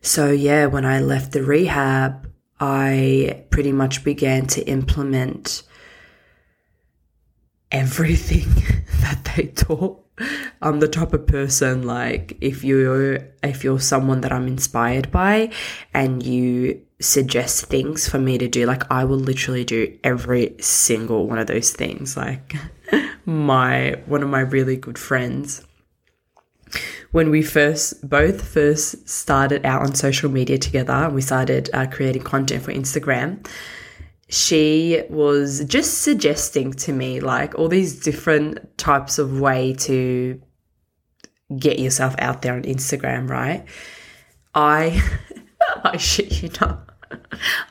So, 0.00 0.30
yeah, 0.30 0.66
when 0.66 0.84
I 0.84 1.00
left 1.00 1.32
the 1.32 1.42
rehab, 1.42 2.30
I 2.60 3.44
pretty 3.50 3.72
much 3.72 4.04
began 4.04 4.46
to 4.48 4.62
implement 4.68 5.62
everything 7.70 8.84
that 9.00 9.32
they 9.34 9.46
taught. 9.46 10.03
I'm 10.62 10.80
the 10.80 10.88
type 10.88 11.12
of 11.12 11.26
person 11.26 11.82
like 11.82 12.38
if 12.40 12.62
you're 12.62 13.28
if 13.42 13.64
you're 13.64 13.80
someone 13.80 14.20
that 14.20 14.32
I'm 14.32 14.46
inspired 14.46 15.10
by 15.10 15.50
and 15.92 16.22
you 16.22 16.80
suggest 17.00 17.66
things 17.66 18.08
for 18.08 18.18
me 18.18 18.38
to 18.38 18.48
do. 18.48 18.66
Like 18.66 18.90
I 18.90 19.04
will 19.04 19.18
literally 19.18 19.64
do 19.64 19.98
every 20.04 20.54
single 20.60 21.26
one 21.26 21.38
of 21.38 21.48
those 21.48 21.72
things. 21.72 22.16
Like 22.16 22.54
my 23.24 23.96
one 24.06 24.22
of 24.22 24.28
my 24.28 24.40
really 24.40 24.76
good 24.76 24.98
friends 24.98 25.66
when 27.12 27.30
we 27.30 27.42
first 27.42 28.08
both 28.08 28.46
first 28.46 29.08
started 29.08 29.64
out 29.64 29.82
on 29.82 29.94
social 29.94 30.28
media 30.28 30.58
together 30.58 31.08
we 31.10 31.22
started 31.22 31.70
uh, 31.72 31.86
creating 31.86 32.22
content 32.22 32.62
for 32.62 32.72
Instagram 32.72 33.46
she 34.28 35.02
was 35.10 35.64
just 35.66 36.02
suggesting 36.02 36.72
to 36.72 36.92
me 36.92 37.20
like 37.20 37.54
all 37.56 37.68
these 37.68 38.00
different 38.00 38.76
types 38.78 39.18
of 39.18 39.40
way 39.40 39.74
to 39.74 40.40
get 41.58 41.78
yourself 41.78 42.14
out 42.18 42.42
there 42.42 42.54
on 42.54 42.62
Instagram, 42.62 43.28
right? 43.28 43.66
I 44.54 45.02
I 45.84 45.96
shit 45.96 46.42
you 46.42 46.50
not. 46.60 46.90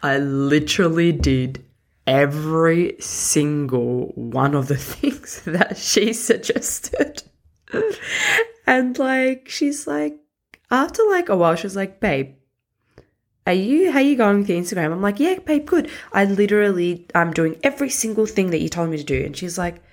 I 0.01 0.17
literally 0.19 1.11
did 1.11 1.65
every 2.05 2.95
single 2.99 4.11
one 4.15 4.55
of 4.55 4.67
the 4.67 4.77
things 4.77 5.41
that 5.45 5.77
she 5.77 6.13
suggested. 6.13 7.23
and 8.67 8.97
like 8.99 9.49
she's 9.49 9.87
like 9.87 10.19
after 10.69 11.03
like 11.09 11.29
a 11.29 11.35
while 11.35 11.55
she's 11.55 11.75
like, 11.75 11.99
babe, 11.99 12.35
are 13.45 13.53
you 13.53 13.91
how 13.91 13.99
you 13.99 14.15
going 14.15 14.39
with 14.39 14.49
your 14.49 14.61
Instagram? 14.61 14.91
I'm 14.91 15.01
like, 15.01 15.19
yeah, 15.19 15.39
babe, 15.39 15.65
good. 15.65 15.89
I 16.11 16.25
literally 16.25 17.05
I'm 17.13 17.31
doing 17.31 17.57
every 17.63 17.89
single 17.89 18.25
thing 18.25 18.51
that 18.51 18.61
you 18.61 18.69
told 18.69 18.89
me 18.89 18.97
to 18.97 19.03
do. 19.03 19.23
And 19.23 19.35
she's 19.35 19.57
like, 19.57 19.83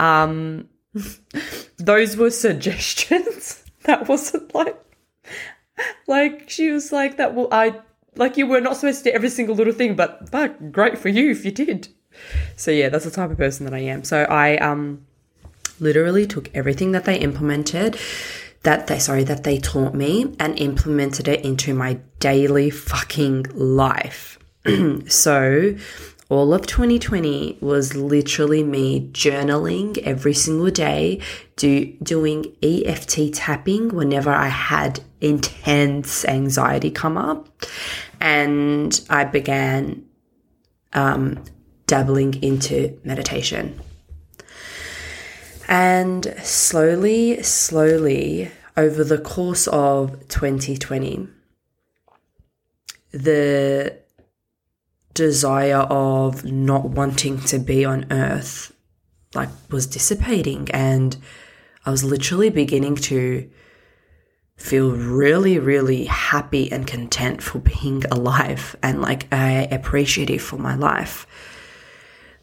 um 0.00 0.68
those 1.76 2.16
were 2.16 2.30
suggestions. 2.30 3.64
that 3.84 4.08
wasn't 4.08 4.54
like 4.54 4.76
like 6.06 6.50
she 6.50 6.70
was 6.70 6.90
like 6.90 7.16
that 7.18 7.34
well 7.34 7.48
I 7.52 7.80
like 8.16 8.36
you 8.36 8.46
were 8.46 8.60
not 8.60 8.76
supposed 8.76 9.04
to 9.04 9.10
do 9.10 9.14
every 9.14 9.30
single 9.30 9.54
little 9.54 9.72
thing, 9.72 9.94
but 9.94 10.30
but 10.30 10.72
great 10.72 10.98
for 10.98 11.08
you 11.08 11.30
if 11.30 11.44
you 11.44 11.52
did. 11.52 11.88
So 12.56 12.70
yeah, 12.70 12.88
that's 12.88 13.04
the 13.04 13.10
type 13.12 13.30
of 13.30 13.36
person 13.36 13.64
that 13.66 13.74
I 13.74 13.80
am. 13.80 14.02
So 14.02 14.24
I 14.24 14.56
um 14.58 15.06
literally 15.78 16.26
took 16.26 16.50
everything 16.54 16.90
that 16.92 17.04
they 17.04 17.16
implemented 17.18 17.96
that 18.68 18.86
they 18.86 18.98
sorry 18.98 19.24
that 19.24 19.44
they 19.44 19.58
taught 19.58 19.94
me 19.94 20.36
and 20.38 20.58
implemented 20.58 21.26
it 21.26 21.42
into 21.42 21.72
my 21.72 21.98
daily 22.20 22.68
fucking 22.68 23.44
life. 23.54 24.38
so 25.06 25.74
all 26.28 26.52
of 26.52 26.66
2020 26.66 27.56
was 27.62 27.94
literally 27.94 28.62
me 28.62 29.08
journaling 29.12 29.96
every 30.04 30.34
single 30.34 30.70
day, 30.70 31.18
do, 31.56 31.86
doing 32.02 32.54
EFT 32.62 33.32
tapping 33.32 33.88
whenever 33.88 34.30
I 34.30 34.48
had 34.48 35.00
intense 35.22 36.26
anxiety 36.26 36.90
come 36.90 37.16
up. 37.16 37.48
And 38.20 39.00
I 39.08 39.24
began 39.24 40.04
um, 40.92 41.42
dabbling 41.86 42.42
into 42.42 43.00
meditation. 43.02 43.80
And 45.68 46.34
slowly, 46.42 47.42
slowly, 47.42 48.50
over 48.78 49.02
the 49.02 49.18
course 49.18 49.66
of 49.66 50.28
2020, 50.28 51.26
the 53.10 53.98
desire 55.14 55.78
of 55.90 56.44
not 56.44 56.84
wanting 56.90 57.40
to 57.40 57.58
be 57.58 57.84
on 57.84 58.06
earth 58.12 58.72
like 59.34 59.48
was 59.68 59.84
dissipating 59.86 60.70
and 60.70 61.16
I 61.84 61.90
was 61.90 62.04
literally 62.04 62.50
beginning 62.50 62.94
to 63.10 63.50
feel 64.56 64.92
really 64.92 65.58
really 65.58 66.04
happy 66.04 66.70
and 66.70 66.86
content 66.86 67.42
for 67.42 67.58
being 67.58 68.04
alive 68.12 68.76
and 68.80 69.02
like 69.02 69.26
uh, 69.32 69.66
appreciative 69.72 70.40
for 70.40 70.56
my 70.56 70.76
life. 70.76 71.26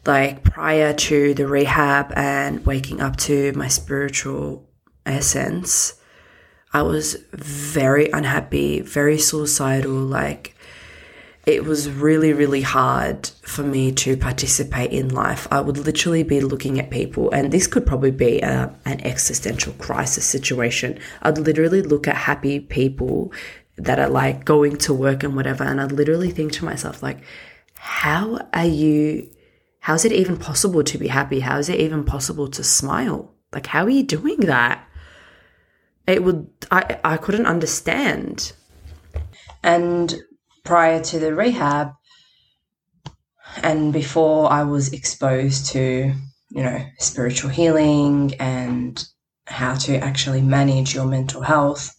Like 0.04 0.44
prior 0.44 0.92
to 0.92 1.32
the 1.32 1.46
rehab 1.46 2.12
and 2.14 2.64
waking 2.66 3.00
up 3.00 3.16
to 3.28 3.52
my 3.54 3.68
spiritual 3.68 4.68
essence 5.06 5.94
I 6.76 6.82
was 6.82 7.16
very 7.32 8.10
unhappy 8.10 8.80
very 8.80 9.18
suicidal 9.18 9.94
like 9.94 10.54
it 11.46 11.64
was 11.64 11.88
really, 11.88 12.32
really 12.32 12.60
hard 12.60 13.28
for 13.42 13.62
me 13.62 13.92
to 13.92 14.16
participate 14.16 14.90
in 14.90 15.08
life. 15.10 15.46
I 15.52 15.60
would 15.60 15.78
literally 15.78 16.24
be 16.24 16.40
looking 16.40 16.80
at 16.80 16.90
people, 16.90 17.30
and 17.30 17.52
this 17.52 17.68
could 17.68 17.86
probably 17.86 18.10
be 18.10 18.40
a, 18.40 18.74
an 18.84 19.00
existential 19.06 19.72
crisis 19.74 20.24
situation. 20.26 20.98
I'd 21.22 21.38
literally 21.38 21.82
look 21.82 22.08
at 22.08 22.16
happy 22.16 22.58
people 22.58 23.32
that 23.76 24.00
are 24.00 24.08
like 24.08 24.44
going 24.44 24.76
to 24.78 24.92
work 24.92 25.22
and 25.22 25.36
whatever, 25.36 25.62
and 25.62 25.80
I'd 25.80 25.92
literally 25.92 26.32
think 26.32 26.50
to 26.54 26.64
myself, 26.64 27.00
like, 27.00 27.18
how 27.78 28.40
are 28.52 28.66
you? 28.66 29.30
How 29.78 29.94
is 29.94 30.04
it 30.04 30.12
even 30.12 30.36
possible 30.36 30.82
to 30.82 30.98
be 30.98 31.06
happy? 31.06 31.38
How 31.38 31.58
is 31.58 31.68
it 31.68 31.78
even 31.78 32.02
possible 32.02 32.48
to 32.48 32.64
smile? 32.64 33.32
Like, 33.52 33.66
how 33.66 33.84
are 33.84 33.96
you 33.98 34.02
doing 34.02 34.40
that? 34.40 34.86
It 36.06 36.22
would, 36.22 36.48
I, 36.70 36.98
I 37.04 37.16
couldn't 37.16 37.46
understand. 37.46 38.52
And 39.62 40.14
prior 40.64 41.02
to 41.04 41.18
the 41.18 41.34
rehab, 41.34 41.92
and 43.62 43.92
before 43.92 44.52
I 44.52 44.64
was 44.64 44.92
exposed 44.92 45.66
to, 45.72 46.12
you 46.50 46.62
know, 46.62 46.84
spiritual 46.98 47.50
healing 47.50 48.34
and 48.38 49.02
how 49.46 49.74
to 49.74 49.96
actually 49.96 50.42
manage 50.42 50.94
your 50.94 51.06
mental 51.06 51.42
health, 51.42 51.94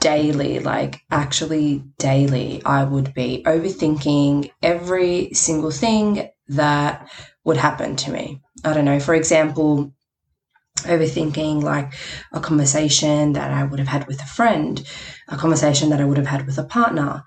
daily, 0.00 0.58
like 0.58 1.00
actually 1.10 1.84
daily, 1.98 2.62
I 2.64 2.84
would 2.84 3.14
be 3.14 3.42
overthinking 3.46 4.50
every 4.62 5.32
single 5.34 5.70
thing 5.70 6.30
that 6.48 7.08
would 7.44 7.58
happen 7.58 7.96
to 7.96 8.10
me. 8.10 8.40
I 8.64 8.72
don't 8.72 8.84
know, 8.86 9.00
for 9.00 9.14
example, 9.14 9.92
overthinking 10.84 11.62
like 11.62 11.92
a 12.32 12.40
conversation 12.40 13.32
that 13.34 13.50
I 13.50 13.64
would 13.64 13.78
have 13.78 13.88
had 13.88 14.06
with 14.06 14.20
a 14.22 14.26
friend, 14.26 14.82
a 15.28 15.36
conversation 15.36 15.90
that 15.90 16.00
I 16.00 16.04
would 16.04 16.18
have 16.18 16.26
had 16.26 16.46
with 16.46 16.58
a 16.58 16.64
partner, 16.64 17.22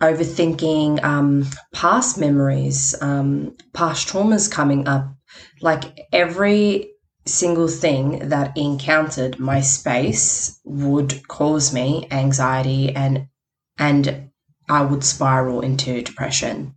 overthinking 0.00 1.02
um, 1.02 1.46
past 1.72 2.18
memories, 2.18 2.94
um, 3.00 3.56
past 3.72 4.08
traumas 4.08 4.50
coming 4.50 4.86
up. 4.88 5.12
Like 5.60 6.06
every 6.12 6.90
single 7.26 7.68
thing 7.68 8.28
that 8.28 8.56
encountered 8.56 9.38
my 9.38 9.60
space 9.60 10.60
would 10.64 11.26
cause 11.28 11.72
me 11.72 12.06
anxiety 12.10 12.94
and 12.94 13.26
and 13.78 14.30
I 14.68 14.82
would 14.82 15.04
spiral 15.04 15.60
into 15.60 16.02
depression. 16.02 16.74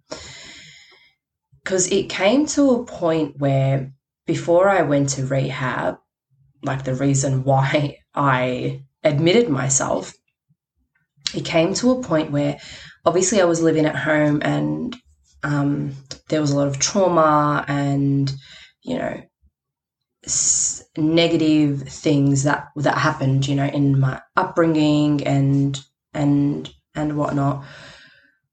Cuz 1.66 1.88
it 1.88 2.10
came 2.10 2.46
to 2.48 2.72
a 2.72 2.86
point 2.86 3.36
where 3.38 3.94
before 4.30 4.70
I 4.70 4.84
went 4.84 5.10
to 5.10 5.26
rehab, 5.26 5.98
like 6.62 6.84
the 6.84 6.94
reason 6.94 7.44
why 7.50 7.98
I 8.14 8.84
admitted 9.04 9.50
myself, 9.50 10.14
it 11.34 11.46
came 11.46 11.74
to 11.76 11.92
a 11.92 12.04
point 12.04 12.32
where 12.32 12.60
obviously 13.06 13.42
I 13.42 13.46
was 13.46 13.60
living 13.60 13.88
at 13.88 13.96
home 13.96 14.42
and 14.44 14.96
um, 15.42 15.96
there 16.30 16.42
was 16.42 16.52
a 16.52 16.56
lot 16.56 16.68
of 16.68 16.78
trauma 16.78 17.66
and, 17.68 18.32
you 18.84 19.00
know, 19.00 19.20
negative 20.96 21.90
things 21.90 22.44
that 22.44 22.68
that 22.76 23.00
happened, 23.00 23.48
you 23.48 23.56
know, 23.56 23.66
in 23.66 24.00
my 24.00 24.22
upbringing 24.36 25.26
and 25.26 25.80
and 26.14 26.70
and 26.94 27.18
whatnot. 27.18 27.64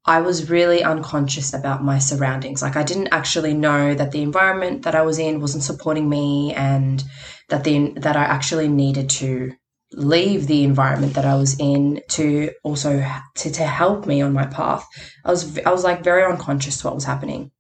I 0.06 0.20
was 0.20 0.48
really 0.48 0.84
unconscious 0.84 1.52
about 1.52 1.82
my 1.82 1.98
surroundings. 1.98 2.62
Like 2.62 2.76
I 2.76 2.84
didn't 2.84 3.08
actually 3.08 3.54
know 3.54 3.94
that 3.94 4.12
the 4.12 4.22
environment 4.22 4.82
that 4.82 4.94
I 4.94 5.02
was 5.02 5.18
in 5.18 5.40
wasn't 5.40 5.64
supporting 5.64 6.08
me, 6.08 6.54
and 6.54 7.02
that 7.48 7.64
the 7.64 7.92
that 7.96 8.16
I 8.16 8.24
actually 8.24 8.68
needed 8.68 9.10
to 9.10 9.52
leave 9.92 10.46
the 10.46 10.64
environment 10.64 11.14
that 11.14 11.24
I 11.24 11.34
was 11.34 11.58
in 11.58 12.02
to 12.10 12.50
also 12.62 13.04
to, 13.36 13.50
to 13.50 13.62
help 13.64 14.06
me 14.06 14.20
on 14.22 14.32
my 14.32 14.46
path. 14.46 14.86
I 15.24 15.30
was 15.30 15.58
I 15.58 15.70
was 15.70 15.84
like 15.84 16.04
very 16.04 16.24
unconscious 16.24 16.80
to 16.80 16.86
what 16.86 16.94
was 16.94 17.04
happening. 17.04 17.50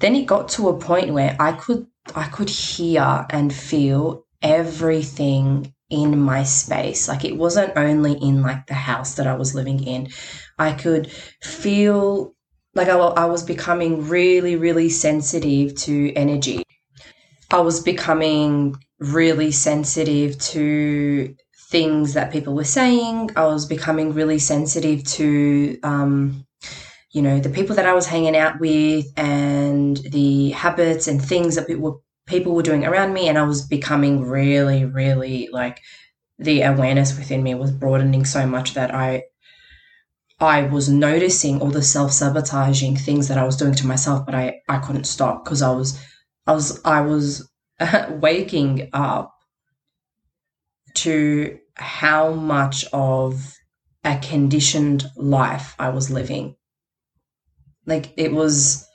Then 0.00 0.14
it 0.14 0.26
got 0.26 0.48
to 0.50 0.68
a 0.68 0.78
point 0.78 1.12
where 1.12 1.36
I 1.40 1.52
could 1.52 1.86
I 2.14 2.24
could 2.24 2.50
hear 2.50 3.26
and 3.30 3.52
feel 3.52 4.24
everything 4.42 5.72
in 5.90 6.18
my 6.18 6.42
space. 6.42 7.08
Like 7.08 7.24
it 7.24 7.36
wasn't 7.36 7.72
only 7.76 8.12
in 8.12 8.42
like 8.42 8.66
the 8.66 8.74
house 8.74 9.14
that 9.14 9.26
I 9.26 9.34
was 9.34 9.54
living 9.54 9.82
in. 9.84 10.08
I 10.58 10.72
could 10.72 11.10
feel 11.42 12.34
like 12.74 12.88
I, 12.88 12.96
I 12.96 13.24
was 13.26 13.42
becoming 13.42 14.08
really, 14.08 14.56
really 14.56 14.88
sensitive 14.88 15.74
to 15.76 16.12
energy. 16.14 16.62
I 17.50 17.60
was 17.60 17.80
becoming 17.80 18.76
really 18.98 19.50
sensitive 19.52 20.38
to 20.38 21.34
things 21.70 22.14
that 22.14 22.32
people 22.32 22.54
were 22.54 22.64
saying. 22.64 23.30
I 23.36 23.46
was 23.46 23.66
becoming 23.66 24.12
really 24.12 24.38
sensitive 24.38 25.04
to 25.04 25.78
um, 25.82 26.44
you 27.14 27.22
know, 27.22 27.38
the 27.38 27.48
people 27.48 27.76
that 27.76 27.86
I 27.86 27.94
was 27.94 28.06
hanging 28.06 28.36
out 28.36 28.58
with 28.58 29.06
and 29.16 29.96
the 29.96 30.50
habits 30.50 31.06
and 31.06 31.22
things 31.22 31.54
that 31.54 31.68
people, 31.68 32.02
people 32.26 32.54
were 32.54 32.62
doing 32.62 32.84
around 32.84 33.14
me. 33.14 33.28
And 33.28 33.38
I 33.38 33.44
was 33.44 33.64
becoming 33.64 34.22
really, 34.22 34.84
really 34.84 35.48
like 35.52 35.80
the 36.40 36.62
awareness 36.62 37.16
within 37.16 37.44
me 37.44 37.54
was 37.54 37.70
broadening 37.70 38.24
so 38.24 38.46
much 38.48 38.74
that 38.74 38.92
I, 38.92 39.22
I 40.44 40.62
was 40.62 40.88
noticing 40.88 41.60
all 41.60 41.70
the 41.70 41.82
self 41.82 42.12
sabotaging 42.12 42.96
things 42.96 43.28
that 43.28 43.38
I 43.38 43.44
was 43.44 43.56
doing 43.56 43.74
to 43.76 43.86
myself, 43.86 44.26
but 44.26 44.34
I, 44.34 44.60
I 44.68 44.78
couldn't 44.78 45.04
stop 45.04 45.44
because 45.44 45.62
I 45.62 45.70
was, 45.70 46.00
I 46.46 46.52
was, 46.52 46.80
I 46.84 47.00
was 47.00 47.50
waking 48.10 48.90
up 48.92 49.34
to 50.94 51.58
how 51.76 52.32
much 52.32 52.84
of 52.92 53.54
a 54.04 54.18
conditioned 54.18 55.06
life 55.16 55.74
I 55.78 55.88
was 55.88 56.10
living. 56.10 56.56
Like 57.86 58.12
it 58.16 58.32
was 58.32 58.86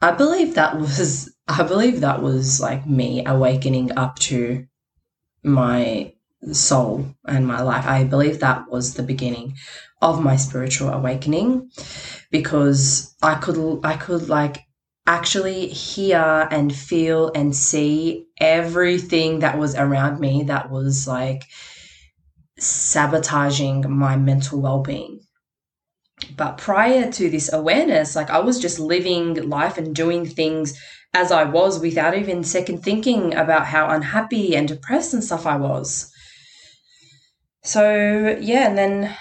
I 0.00 0.12
believe 0.12 0.54
that 0.54 0.78
was 0.78 1.34
I 1.48 1.62
believe 1.62 2.00
that 2.00 2.22
was 2.22 2.60
like 2.60 2.86
me 2.86 3.24
awakening 3.24 3.96
up 3.96 4.18
to 4.20 4.66
my 5.42 6.12
soul 6.52 7.06
and 7.26 7.46
my 7.46 7.60
life. 7.62 7.86
I 7.86 8.04
believe 8.04 8.40
that 8.40 8.70
was 8.70 8.94
the 8.94 9.02
beginning 9.02 9.54
of 10.00 10.22
my 10.22 10.36
spiritual 10.36 10.90
awakening 10.90 11.70
because 12.30 13.14
I 13.22 13.34
could 13.34 13.80
I 13.84 13.96
could 13.96 14.28
like 14.28 14.64
actually 15.06 15.68
hear 15.68 16.48
and 16.50 16.74
feel 16.74 17.32
and 17.34 17.56
see 17.56 18.26
everything 18.40 19.40
that 19.40 19.58
was 19.58 19.74
around 19.74 20.20
me 20.20 20.44
that 20.44 20.70
was 20.70 21.08
like 21.08 21.44
sabotaging 22.58 23.90
my 23.90 24.16
mental 24.16 24.60
well-being 24.60 25.20
but 26.36 26.58
prior 26.58 27.10
to 27.12 27.30
this 27.30 27.52
awareness, 27.52 28.16
like 28.16 28.30
I 28.30 28.40
was 28.40 28.58
just 28.58 28.78
living 28.78 29.48
life 29.48 29.78
and 29.78 29.94
doing 29.94 30.26
things 30.26 30.78
as 31.14 31.32
I 31.32 31.44
was 31.44 31.80
without 31.80 32.16
even 32.16 32.44
second 32.44 32.82
thinking 32.82 33.34
about 33.34 33.66
how 33.66 33.88
unhappy 33.88 34.56
and 34.56 34.68
depressed 34.68 35.14
and 35.14 35.22
stuff 35.22 35.46
I 35.46 35.56
was. 35.56 36.12
So, 37.68 38.38
yeah, 38.40 38.66
and 38.66 38.78
then 38.78 39.14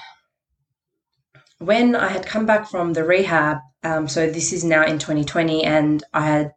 when 1.57 1.97
I 1.97 2.07
had 2.07 2.25
come 2.25 2.45
back 2.45 2.69
from 2.69 2.93
the 2.93 3.03
rehab, 3.03 3.57
um, 3.83 4.07
so 4.07 4.29
this 4.29 4.53
is 4.53 4.63
now 4.63 4.85
in 4.85 4.99
2020, 4.99 5.65
and 5.65 6.01
I 6.13 6.21
had 6.21 6.53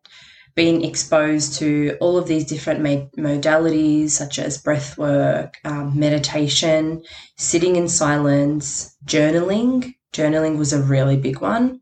been 0.54 0.84
exposed 0.84 1.54
to 1.58 1.96
all 2.00 2.16
of 2.16 2.28
these 2.28 2.44
different 2.44 2.84
modalities 3.16 4.10
such 4.10 4.38
as 4.38 4.62
breath 4.62 4.98
work, 4.98 5.56
um, 5.64 5.98
meditation, 5.98 7.02
sitting 7.36 7.74
in 7.74 7.88
silence, 7.88 8.96
journaling, 9.04 9.92
journaling 10.12 10.58
was 10.58 10.72
a 10.72 10.80
really 10.80 11.16
big 11.16 11.40
one. 11.40 11.80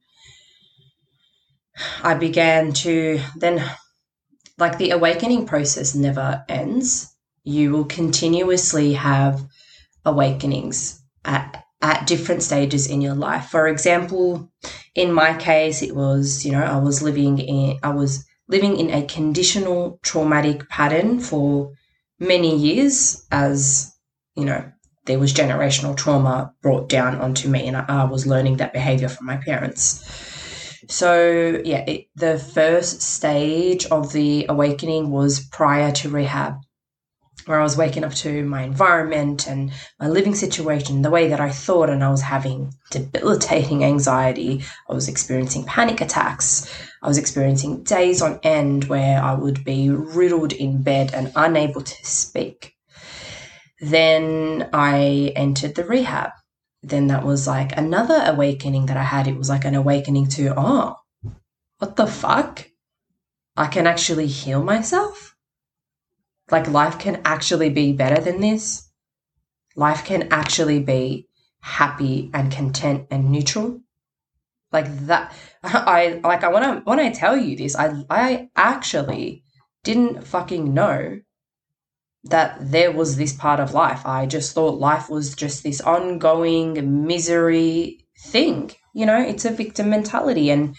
I 2.02 2.14
began 2.14 2.72
to 2.84 3.20
then, 3.36 3.62
like, 4.56 4.78
the 4.78 4.92
awakening 4.92 5.44
process 5.44 5.94
never 5.94 6.46
ends. 6.48 7.14
You 7.44 7.72
will 7.72 7.84
continuously 7.84 8.94
have 8.94 9.44
awakenings 10.04 11.02
at, 11.24 11.64
at 11.82 12.06
different 12.06 12.42
stages 12.42 12.86
in 12.86 13.00
your 13.00 13.14
life. 13.14 13.46
For 13.46 13.68
example, 13.68 14.50
in 14.94 15.12
my 15.12 15.36
case, 15.36 15.82
it 15.82 15.94
was, 15.94 16.44
you 16.44 16.52
know, 16.52 16.62
I 16.62 16.78
was 16.78 17.02
living 17.02 17.38
in, 17.38 17.78
I 17.82 17.90
was 17.90 18.24
living 18.48 18.78
in 18.78 18.90
a 18.90 19.06
conditional 19.06 19.98
traumatic 20.02 20.68
pattern 20.68 21.20
for 21.20 21.72
many 22.18 22.56
years 22.56 23.26
as, 23.30 23.94
you 24.34 24.44
know, 24.44 24.72
there 25.04 25.18
was 25.18 25.32
generational 25.32 25.96
trauma 25.96 26.52
brought 26.62 26.88
down 26.88 27.18
onto 27.20 27.48
me, 27.48 27.66
and 27.66 27.76
I, 27.76 27.84
I 27.88 28.04
was 28.04 28.26
learning 28.26 28.58
that 28.58 28.74
behavior 28.74 29.08
from 29.08 29.26
my 29.26 29.38
parents. 29.38 30.04
So, 30.88 31.60
yeah, 31.64 31.84
it, 31.86 32.06
the 32.14 32.38
first 32.38 33.02
stage 33.02 33.86
of 33.86 34.12
the 34.12 34.46
awakening 34.48 35.10
was 35.10 35.46
prior 35.46 35.92
to 35.92 36.08
rehab, 36.08 36.56
where 37.48 37.58
I 37.58 37.62
was 37.62 37.76
waking 37.76 38.04
up 38.04 38.12
to 38.14 38.44
my 38.44 38.62
environment 38.62 39.46
and 39.46 39.72
my 39.98 40.08
living 40.08 40.34
situation, 40.34 41.02
the 41.02 41.10
way 41.10 41.28
that 41.28 41.40
I 41.40 41.50
thought, 41.50 41.88
and 41.88 42.04
I 42.04 42.10
was 42.10 42.20
having 42.20 42.74
debilitating 42.90 43.82
anxiety. 43.84 44.62
I 44.88 44.94
was 44.94 45.08
experiencing 45.08 45.64
panic 45.64 46.00
attacks. 46.00 46.72
I 47.02 47.08
was 47.08 47.18
experiencing 47.18 47.84
days 47.84 48.20
on 48.20 48.38
end 48.42 48.84
where 48.84 49.22
I 49.22 49.34
would 49.34 49.64
be 49.64 49.88
riddled 49.88 50.52
in 50.52 50.82
bed 50.82 51.12
and 51.14 51.32
unable 51.34 51.80
to 51.80 52.06
speak. 52.06 52.74
Then 53.80 54.68
I 54.72 55.32
entered 55.34 55.74
the 55.74 55.84
rehab. 55.84 56.32
Then 56.82 57.06
that 57.08 57.24
was 57.24 57.46
like 57.46 57.76
another 57.76 58.22
awakening 58.26 58.86
that 58.86 58.96
I 58.96 59.04
had. 59.04 59.26
It 59.26 59.36
was 59.36 59.48
like 59.48 59.64
an 59.64 59.74
awakening 59.74 60.28
to, 60.30 60.54
oh, 60.56 60.96
what 61.78 61.96
the 61.96 62.06
fuck? 62.06 62.68
I 63.56 63.66
can 63.66 63.86
actually 63.86 64.26
heal 64.26 64.62
myself? 64.62 65.27
Like 66.50 66.68
life 66.68 66.98
can 66.98 67.20
actually 67.24 67.70
be 67.70 67.92
better 67.92 68.20
than 68.20 68.40
this? 68.40 68.88
Life 69.76 70.04
can 70.04 70.28
actually 70.32 70.80
be 70.80 71.28
happy 71.60 72.30
and 72.32 72.50
content 72.50 73.06
and 73.10 73.30
neutral? 73.30 73.80
Like 74.72 75.06
that 75.06 75.34
I 75.62 76.20
like 76.22 76.44
I 76.44 76.48
want 76.48 76.64
to 76.64 76.82
when 76.84 77.00
I 77.00 77.10
tell 77.10 77.36
you 77.36 77.56
this 77.56 77.76
I 77.76 78.04
I 78.10 78.50
actually 78.56 79.44
didn't 79.84 80.26
fucking 80.26 80.72
know 80.74 81.20
that 82.24 82.58
there 82.60 82.92
was 82.92 83.16
this 83.16 83.32
part 83.32 83.60
of 83.60 83.74
life. 83.74 84.04
I 84.04 84.26
just 84.26 84.54
thought 84.54 84.80
life 84.80 85.08
was 85.08 85.34
just 85.34 85.62
this 85.62 85.80
ongoing 85.80 87.06
misery 87.06 88.06
thing. 88.26 88.72
You 88.94 89.06
know, 89.06 89.18
it's 89.20 89.44
a 89.44 89.50
victim 89.50 89.90
mentality 89.90 90.50
and 90.50 90.74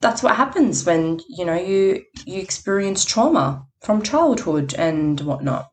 that's 0.00 0.22
what 0.22 0.36
happens 0.36 0.84
when, 0.84 1.20
you 1.28 1.44
know, 1.44 1.54
you 1.54 2.02
you 2.26 2.40
experience 2.40 3.04
trauma 3.04 3.66
from 3.80 4.02
childhood 4.02 4.74
and 4.74 5.20
whatnot. 5.20 5.70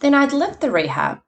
Then 0.00 0.14
I'd 0.14 0.32
left 0.32 0.60
the 0.60 0.70
rehab 0.70 1.20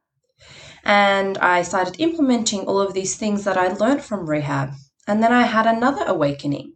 and 0.85 1.38
I 1.38 1.62
started 1.62 1.96
implementing 1.98 2.62
all 2.62 2.81
of 2.81 2.94
these 2.94 3.16
things 3.16 3.44
that 3.44 3.57
I 3.57 3.68
learned 3.68 4.02
from 4.02 4.28
rehab. 4.28 4.72
And 5.07 5.22
then 5.22 5.33
I 5.33 5.42
had 5.42 5.66
another 5.66 6.05
awakening. 6.07 6.74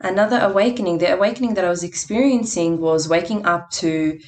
Another 0.00 0.40
awakening. 0.40 0.98
The 0.98 1.14
awakening 1.14 1.54
that 1.54 1.64
I 1.64 1.70
was 1.70 1.84
experiencing 1.84 2.80
was 2.80 3.08
waking 3.08 3.46
up 3.46 3.70
to 3.82 4.18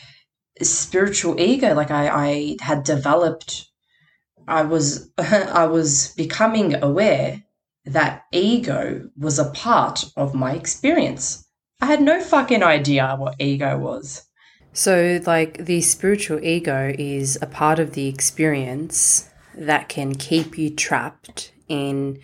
spiritual 0.62 1.40
ego. 1.40 1.75
Like 1.75 1.90
I, 1.90 2.09
I 2.09 2.57
had 2.61 2.85
developed, 2.85 3.67
I 4.47 4.62
was, 4.62 5.11
I 5.19 5.67
was 5.67 6.14
becoming 6.17 6.83
aware 6.83 7.43
that 7.87 8.25
ego 8.33 9.09
was 9.17 9.38
a 9.38 9.51
part 9.51 10.05
of 10.17 10.35
my 10.35 10.53
experience. 10.55 11.44
I 11.85 11.87
had 11.87 12.01
no 12.01 12.18
fucking 12.18 12.62
idea 12.62 13.14
what 13.14 13.37
ego 13.38 13.77
was. 13.77 14.27
So, 14.73 15.20
like, 15.27 15.66
the 15.66 15.83
spiritual 15.83 16.42
ego 16.42 16.94
is 16.99 17.37
a 17.42 17.47
part 17.47 17.79
of 17.79 17.92
the 17.92 18.09
experience 18.09 19.29
that 19.55 19.90
can 19.90 20.14
keep 20.14 20.57
you 20.57 20.70
trapped 20.70 21.53
in 21.68 22.20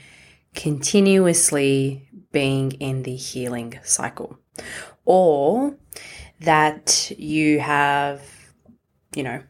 continuously 0.55 2.09
being 2.33 2.73
in 2.73 3.03
the 3.03 3.15
healing 3.15 3.79
cycle, 3.85 4.39
or 5.05 5.77
that 6.41 7.13
you 7.19 7.61
have, 7.61 8.23
you 9.15 9.23
know, 9.23 9.43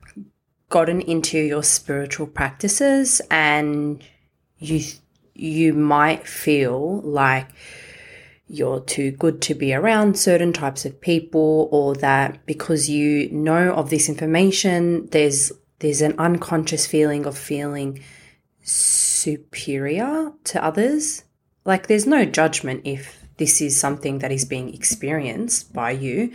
gotten 0.70 1.03
into 1.03 1.38
your 1.38 1.62
spiritual 1.62 2.27
practices 2.27 3.23
and 3.31 4.03
you 4.59 4.81
you 5.35 5.73
might 5.73 6.27
feel 6.27 7.01
like 7.03 7.46
you're 8.53 8.81
too 8.81 9.13
good 9.13 9.41
to 9.41 9.55
be 9.55 9.73
around 9.73 10.19
certain 10.19 10.53
types 10.53 10.85
of 10.85 11.01
people 11.01 11.69
or 11.71 11.95
that 11.95 12.45
because 12.47 12.89
you 12.89 13.31
know 13.31 13.73
of 13.75 13.91
this 13.91 14.09
information 14.09 15.07
there's 15.13 15.53
there's 15.79 16.03
an 16.03 16.15
unconscious 16.19 16.87
feeling 16.87 17.27
of 17.27 17.39
feeling 17.39 18.03
superior 18.63 20.33
to 20.45 20.65
others. 20.65 21.25
Like 21.65 21.87
there's 21.87 22.07
no 22.07 22.25
judgment 22.25 22.83
if 22.85 23.25
this 23.37 23.61
is 23.61 23.79
something 23.79 24.19
that 24.19 24.33
is 24.33 24.45
being 24.45 24.73
experienced 24.75 25.73
by 25.73 25.93
you. 25.93 26.33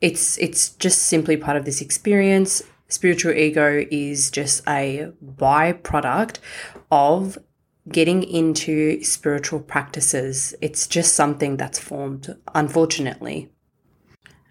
It's 0.00 0.36
it's 0.38 0.70
just 0.70 1.02
simply 1.02 1.36
part 1.36 1.56
of 1.56 1.64
this 1.64 1.80
experience. 1.80 2.62
Spiritual 2.88 3.32
ego 3.32 3.84
is 3.90 4.30
just 4.30 4.62
a 4.66 5.12
byproduct 5.22 6.38
of 6.90 7.38
getting 7.88 8.22
into 8.22 9.02
spiritual 9.02 9.60
practices. 9.60 10.54
It's 10.60 10.86
just 10.86 11.14
something 11.14 11.56
that's 11.56 11.78
formed, 11.78 12.36
unfortunately. 12.54 13.50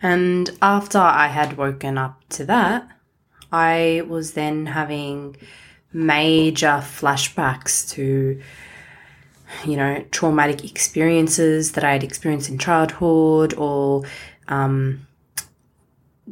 And 0.01 0.49
after 0.61 0.99
I 0.99 1.27
had 1.27 1.57
woken 1.57 1.97
up 1.97 2.21
to 2.29 2.45
that, 2.45 2.87
I 3.51 4.03
was 4.07 4.33
then 4.33 4.67
having 4.67 5.37
major 5.93 6.83
flashbacks 6.83 7.89
to, 7.91 8.39
you 9.65 9.77
know, 9.77 10.05
traumatic 10.11 10.63
experiences 10.63 11.71
that 11.73 11.83
I 11.83 11.93
had 11.93 12.03
experienced 12.03 12.49
in 12.49 12.57
childhood 12.57 13.53
or 13.55 14.03
um, 14.47 15.07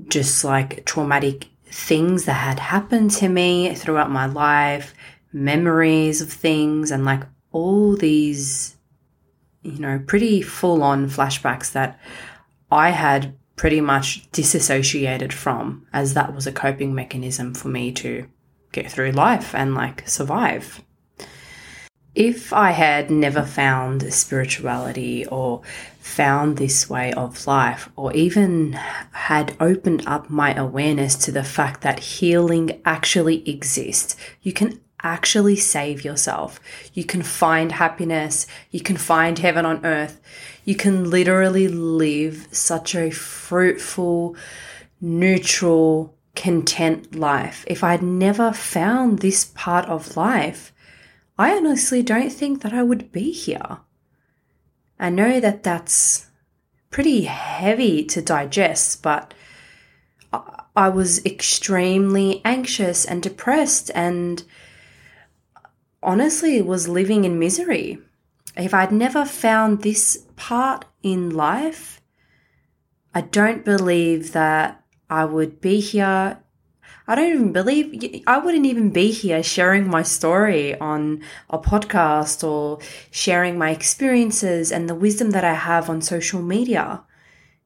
just 0.09 0.43
like 0.43 0.85
traumatic 0.85 1.47
things 1.65 2.25
that 2.25 2.33
had 2.33 2.59
happened 2.59 3.11
to 3.11 3.27
me 3.27 3.73
throughout 3.75 4.11
my 4.11 4.25
life 4.25 4.93
memories 5.35 6.21
of 6.21 6.31
things 6.31 6.91
and 6.91 7.03
like 7.03 7.23
all 7.51 7.95
these, 7.95 8.77
you 9.63 9.77
know, 9.79 10.01
pretty 10.07 10.41
full 10.41 10.81
on 10.81 11.09
flashbacks 11.09 11.73
that 11.73 11.99
I 12.71 12.91
had 12.91 13.35
pretty 13.57 13.81
much 13.81 14.29
disassociated 14.31 15.33
from, 15.33 15.85
as 15.91 16.13
that 16.13 16.33
was 16.33 16.47
a 16.47 16.51
coping 16.51 16.95
mechanism 16.95 17.53
for 17.53 17.67
me 17.67 17.91
to 17.91 18.27
get 18.71 18.89
through 18.89 19.11
life 19.11 19.53
and 19.53 19.75
like 19.75 20.07
survive. 20.07 20.81
If 22.13 22.53
I 22.53 22.71
had 22.71 23.11
never 23.11 23.43
found 23.43 24.13
spirituality 24.13 25.25
or 25.25 25.63
found 25.99 26.55
this 26.55 26.89
way 26.89 27.11
of 27.11 27.45
life, 27.45 27.89
or 27.97 28.13
even 28.13 28.71
had 29.11 29.53
opened 29.59 30.03
up 30.07 30.29
my 30.29 30.53
awareness 30.53 31.15
to 31.15 31.31
the 31.33 31.43
fact 31.43 31.81
that 31.81 31.99
healing 31.99 32.81
actually 32.85 33.47
exists, 33.49 34.15
you 34.41 34.53
can 34.53 34.79
actually 35.03 35.55
save 35.55 36.03
yourself. 36.03 36.59
You 36.93 37.03
can 37.03 37.21
find 37.21 37.71
happiness. 37.71 38.47
You 38.71 38.81
can 38.81 38.97
find 38.97 39.37
heaven 39.37 39.65
on 39.65 39.85
earth. 39.85 40.21
You 40.63 40.75
can 40.75 41.09
literally 41.09 41.67
live 41.67 42.47
such 42.51 42.95
a 42.95 43.11
fruitful, 43.11 44.35
neutral, 44.99 46.15
content 46.35 47.15
life. 47.15 47.63
If 47.67 47.83
I'd 47.83 48.03
never 48.03 48.51
found 48.51 49.19
this 49.19 49.45
part 49.45 49.85
of 49.85 50.17
life, 50.17 50.73
I 51.37 51.51
honestly 51.51 52.01
don't 52.01 52.31
think 52.31 52.61
that 52.61 52.73
I 52.73 52.83
would 52.83 53.11
be 53.11 53.31
here. 53.31 53.79
I 54.99 55.09
know 55.09 55.39
that 55.39 55.63
that's 55.63 56.27
pretty 56.89 57.23
heavy 57.23 58.03
to 58.05 58.21
digest, 58.21 59.03
but 59.03 59.33
I 60.75 60.89
was 60.89 61.25
extremely 61.25 62.41
anxious 62.43 63.05
and 63.05 63.21
depressed 63.21 63.91
and 63.93 64.43
honestly 66.05 66.61
was 66.61 66.87
living 66.87 67.25
in 67.25 67.39
misery. 67.39 67.97
If 68.55 68.73
I'd 68.73 68.91
never 68.91 69.25
found 69.25 69.81
this 69.81 70.25
part 70.37 70.85
in 71.03 71.31
life, 71.31 71.99
I 73.13 73.21
don't 73.21 73.65
believe 73.65 74.31
that 74.31 74.83
I 75.09 75.25
would 75.25 75.59
be 75.59 75.79
here. 75.79 76.37
I 77.07 77.15
don't 77.15 77.33
even 77.33 77.51
believe 77.51 78.23
I 78.25 78.37
wouldn't 78.37 78.65
even 78.65 78.89
be 78.91 79.11
here 79.11 79.43
sharing 79.43 79.87
my 79.87 80.03
story 80.03 80.79
on 80.79 81.21
a 81.49 81.59
podcast 81.59 82.47
or 82.47 82.79
sharing 83.11 83.57
my 83.57 83.71
experiences 83.71 84.71
and 84.71 84.89
the 84.89 84.95
wisdom 84.95 85.31
that 85.31 85.43
I 85.43 85.53
have 85.53 85.89
on 85.89 86.01
social 86.01 86.41
media. 86.41 87.03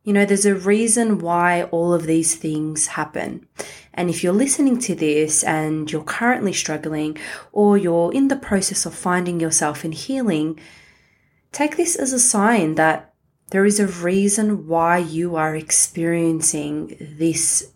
You 0.03 0.13
know, 0.13 0.25
there's 0.25 0.45
a 0.45 0.55
reason 0.55 1.19
why 1.19 1.63
all 1.63 1.93
of 1.93 2.05
these 2.05 2.35
things 2.35 2.87
happen. 2.87 3.45
And 3.93 4.09
if 4.09 4.23
you're 4.23 4.33
listening 4.33 4.79
to 4.79 4.95
this 4.95 5.43
and 5.43 5.91
you're 5.91 6.03
currently 6.03 6.53
struggling 6.53 7.17
or 7.51 7.77
you're 7.77 8.13
in 8.13 8.29
the 8.29 8.37
process 8.37 8.85
of 8.85 8.95
finding 8.95 9.39
yourself 9.41 9.83
in 9.83 9.91
healing, 9.91 10.59
take 11.51 11.75
this 11.75 11.95
as 11.95 12.13
a 12.13 12.19
sign 12.19 12.75
that 12.75 13.13
there 13.51 13.65
is 13.65 13.79
a 13.79 13.87
reason 13.87 14.67
why 14.67 14.99
you 14.99 15.35
are 15.35 15.55
experiencing 15.55 16.95
this 17.17 17.73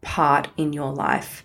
part 0.00 0.48
in 0.56 0.72
your 0.72 0.92
life. 0.92 1.44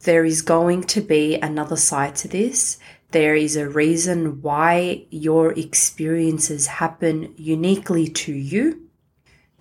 There 0.00 0.24
is 0.24 0.42
going 0.42 0.82
to 0.84 1.00
be 1.00 1.36
another 1.36 1.76
side 1.76 2.16
to 2.16 2.28
this. 2.28 2.78
There 3.12 3.36
is 3.36 3.56
a 3.56 3.68
reason 3.68 4.42
why 4.42 5.06
your 5.10 5.52
experiences 5.52 6.66
happen 6.66 7.32
uniquely 7.36 8.08
to 8.08 8.32
you. 8.32 8.81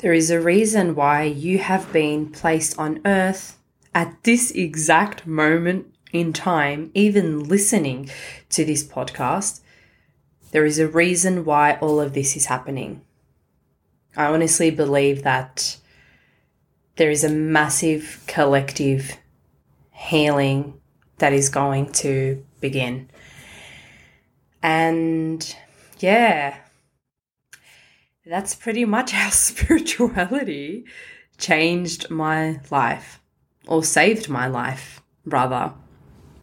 There 0.01 0.13
is 0.13 0.31
a 0.31 0.41
reason 0.41 0.95
why 0.95 1.23
you 1.23 1.59
have 1.59 1.93
been 1.93 2.29
placed 2.31 2.79
on 2.79 3.01
earth 3.05 3.59
at 3.93 4.23
this 4.23 4.49
exact 4.49 5.27
moment 5.27 5.93
in 6.11 6.33
time, 6.33 6.89
even 6.95 7.43
listening 7.43 8.09
to 8.49 8.65
this 8.65 8.83
podcast. 8.83 9.61
There 10.53 10.65
is 10.65 10.79
a 10.79 10.87
reason 10.87 11.45
why 11.45 11.75
all 11.75 12.01
of 12.01 12.15
this 12.15 12.35
is 12.35 12.47
happening. 12.47 13.01
I 14.17 14.25
honestly 14.25 14.71
believe 14.71 15.21
that 15.21 15.77
there 16.95 17.11
is 17.11 17.23
a 17.23 17.29
massive 17.29 18.23
collective 18.25 19.17
healing 19.91 20.81
that 21.19 21.31
is 21.31 21.49
going 21.49 21.91
to 21.91 22.43
begin. 22.59 23.07
And 24.63 25.55
yeah, 25.99 26.57
that's 28.25 28.55
pretty 28.55 28.86
much 28.86 29.12
how 29.19 29.29
spirituality 29.29 30.86
changed 31.38 32.10
my 32.10 32.60
life, 32.69 33.21
or 33.67 33.84
saved 33.84 34.29
my 34.29 34.47
life, 34.47 35.01
rather. 35.25 35.73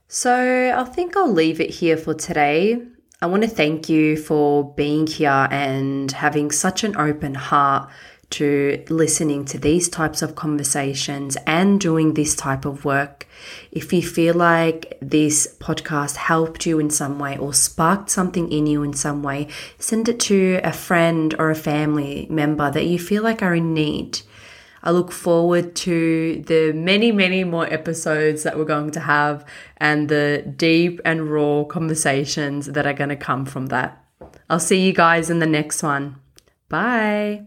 So 0.09 0.75
I 0.77 0.85
think 0.85 1.17
I'll 1.17 1.33
leave 1.33 1.61
it 1.61 1.71
here 1.71 1.97
for 1.97 2.14
today. 2.14 2.83
I 3.21 3.27
want 3.27 3.43
to 3.43 3.49
thank 3.49 3.88
you 3.88 4.17
for 4.17 4.73
being 4.75 5.07
here 5.07 5.49
and 5.51 6.11
having 6.11 6.51
such 6.51 6.85
an 6.85 6.97
open 6.97 7.35
heart 7.35 7.91
to 8.31 8.85
listening 8.88 9.45
to 9.47 9.59
these 9.59 9.88
types 9.88 10.23
of 10.23 10.35
conversations 10.35 11.37
and 11.47 11.81
doing 11.81 12.14
this 12.14 12.35
type 12.35 12.64
of 12.64 12.85
work. 12.85 13.27
If 13.73 13.93
you 13.93 14.03
feel 14.03 14.35
like 14.35 14.99
this 15.01 15.57
podcast 15.61 16.17
helped 16.17 16.67
you 16.67 16.79
in 16.79 16.91
some 16.91 17.19
way 17.19 17.38
or 17.38 17.55
sparked 17.55 18.11
something 18.11 18.53
in 18.53 18.67
you 18.67 18.83
in 18.83 18.93
some 18.93 19.23
way, 19.23 19.49
send 19.79 20.09
it 20.09 20.21
to 20.21 20.61
a 20.62 20.73
friend 20.73 21.35
or 21.38 21.51
a 21.51 21.55
family 21.55 22.27
member 22.29 22.71
that 22.71 22.87
you 22.87 22.99
feel 22.99 23.23
like 23.23 23.43
are 23.43 23.55
in 23.55 23.73
need. 23.73 24.21
I 24.83 24.91
look 24.91 25.11
forward 25.11 25.75
to 25.77 26.43
the 26.47 26.73
many, 26.73 27.11
many 27.11 27.45
more 27.45 27.67
episodes 27.73 28.43
that 28.45 28.57
we're 28.57 28.64
going 28.64 28.93
to 28.93 29.01
have 29.01 29.45
and 29.77 30.09
the 30.09 30.45
deep 30.57 31.01
and 31.05 31.31
raw 31.31 31.64
conversations 31.64 32.67
that 32.67 32.87
are 32.87 32.93
going 32.93 33.11
to 33.11 33.17
come 33.17 33.45
from 33.45 33.67
that. 33.67 34.05
I'll 34.49 34.61
see 34.61 34.81
you 34.81 34.93
guys 34.93 35.31
in 35.31 35.41
the 35.41 35.47
next 35.47 35.83
one. 35.83 36.17
Bye. 36.69 37.47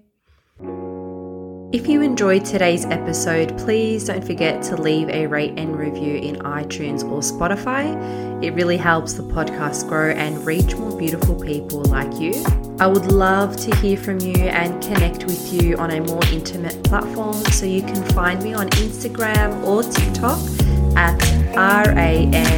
If 1.73 1.87
you 1.87 2.01
enjoyed 2.01 2.43
today's 2.43 2.83
episode, 2.83 3.57
please 3.57 4.03
don't 4.03 4.25
forget 4.25 4.61
to 4.63 4.75
leave 4.75 5.07
a 5.07 5.25
rate 5.25 5.53
and 5.57 5.73
review 5.73 6.17
in 6.17 6.35
iTunes 6.39 7.01
or 7.01 7.21
Spotify. 7.21 8.43
It 8.43 8.51
really 8.51 8.75
helps 8.75 9.13
the 9.13 9.23
podcast 9.23 9.87
grow 9.87 10.11
and 10.11 10.45
reach 10.45 10.75
more 10.75 10.97
beautiful 10.97 11.33
people 11.39 11.85
like 11.85 12.13
you. 12.19 12.33
I 12.77 12.87
would 12.87 13.09
love 13.09 13.55
to 13.55 13.73
hear 13.77 13.95
from 13.95 14.19
you 14.19 14.35
and 14.35 14.83
connect 14.83 15.23
with 15.23 15.53
you 15.53 15.77
on 15.77 15.91
a 15.91 16.01
more 16.01 16.19
intimate 16.33 16.83
platform, 16.83 17.35
so 17.45 17.65
you 17.65 17.83
can 17.83 18.03
find 18.09 18.43
me 18.43 18.53
on 18.53 18.67
Instagram 18.71 19.63
or 19.63 19.81
TikTok 19.81 20.41
at 20.97 21.17
RANDDS 21.87 22.51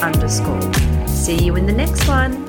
underscore. 0.00 1.08
See 1.08 1.46
you 1.46 1.56
in 1.56 1.66
the 1.66 1.72
next 1.72 2.06
one. 2.06 2.46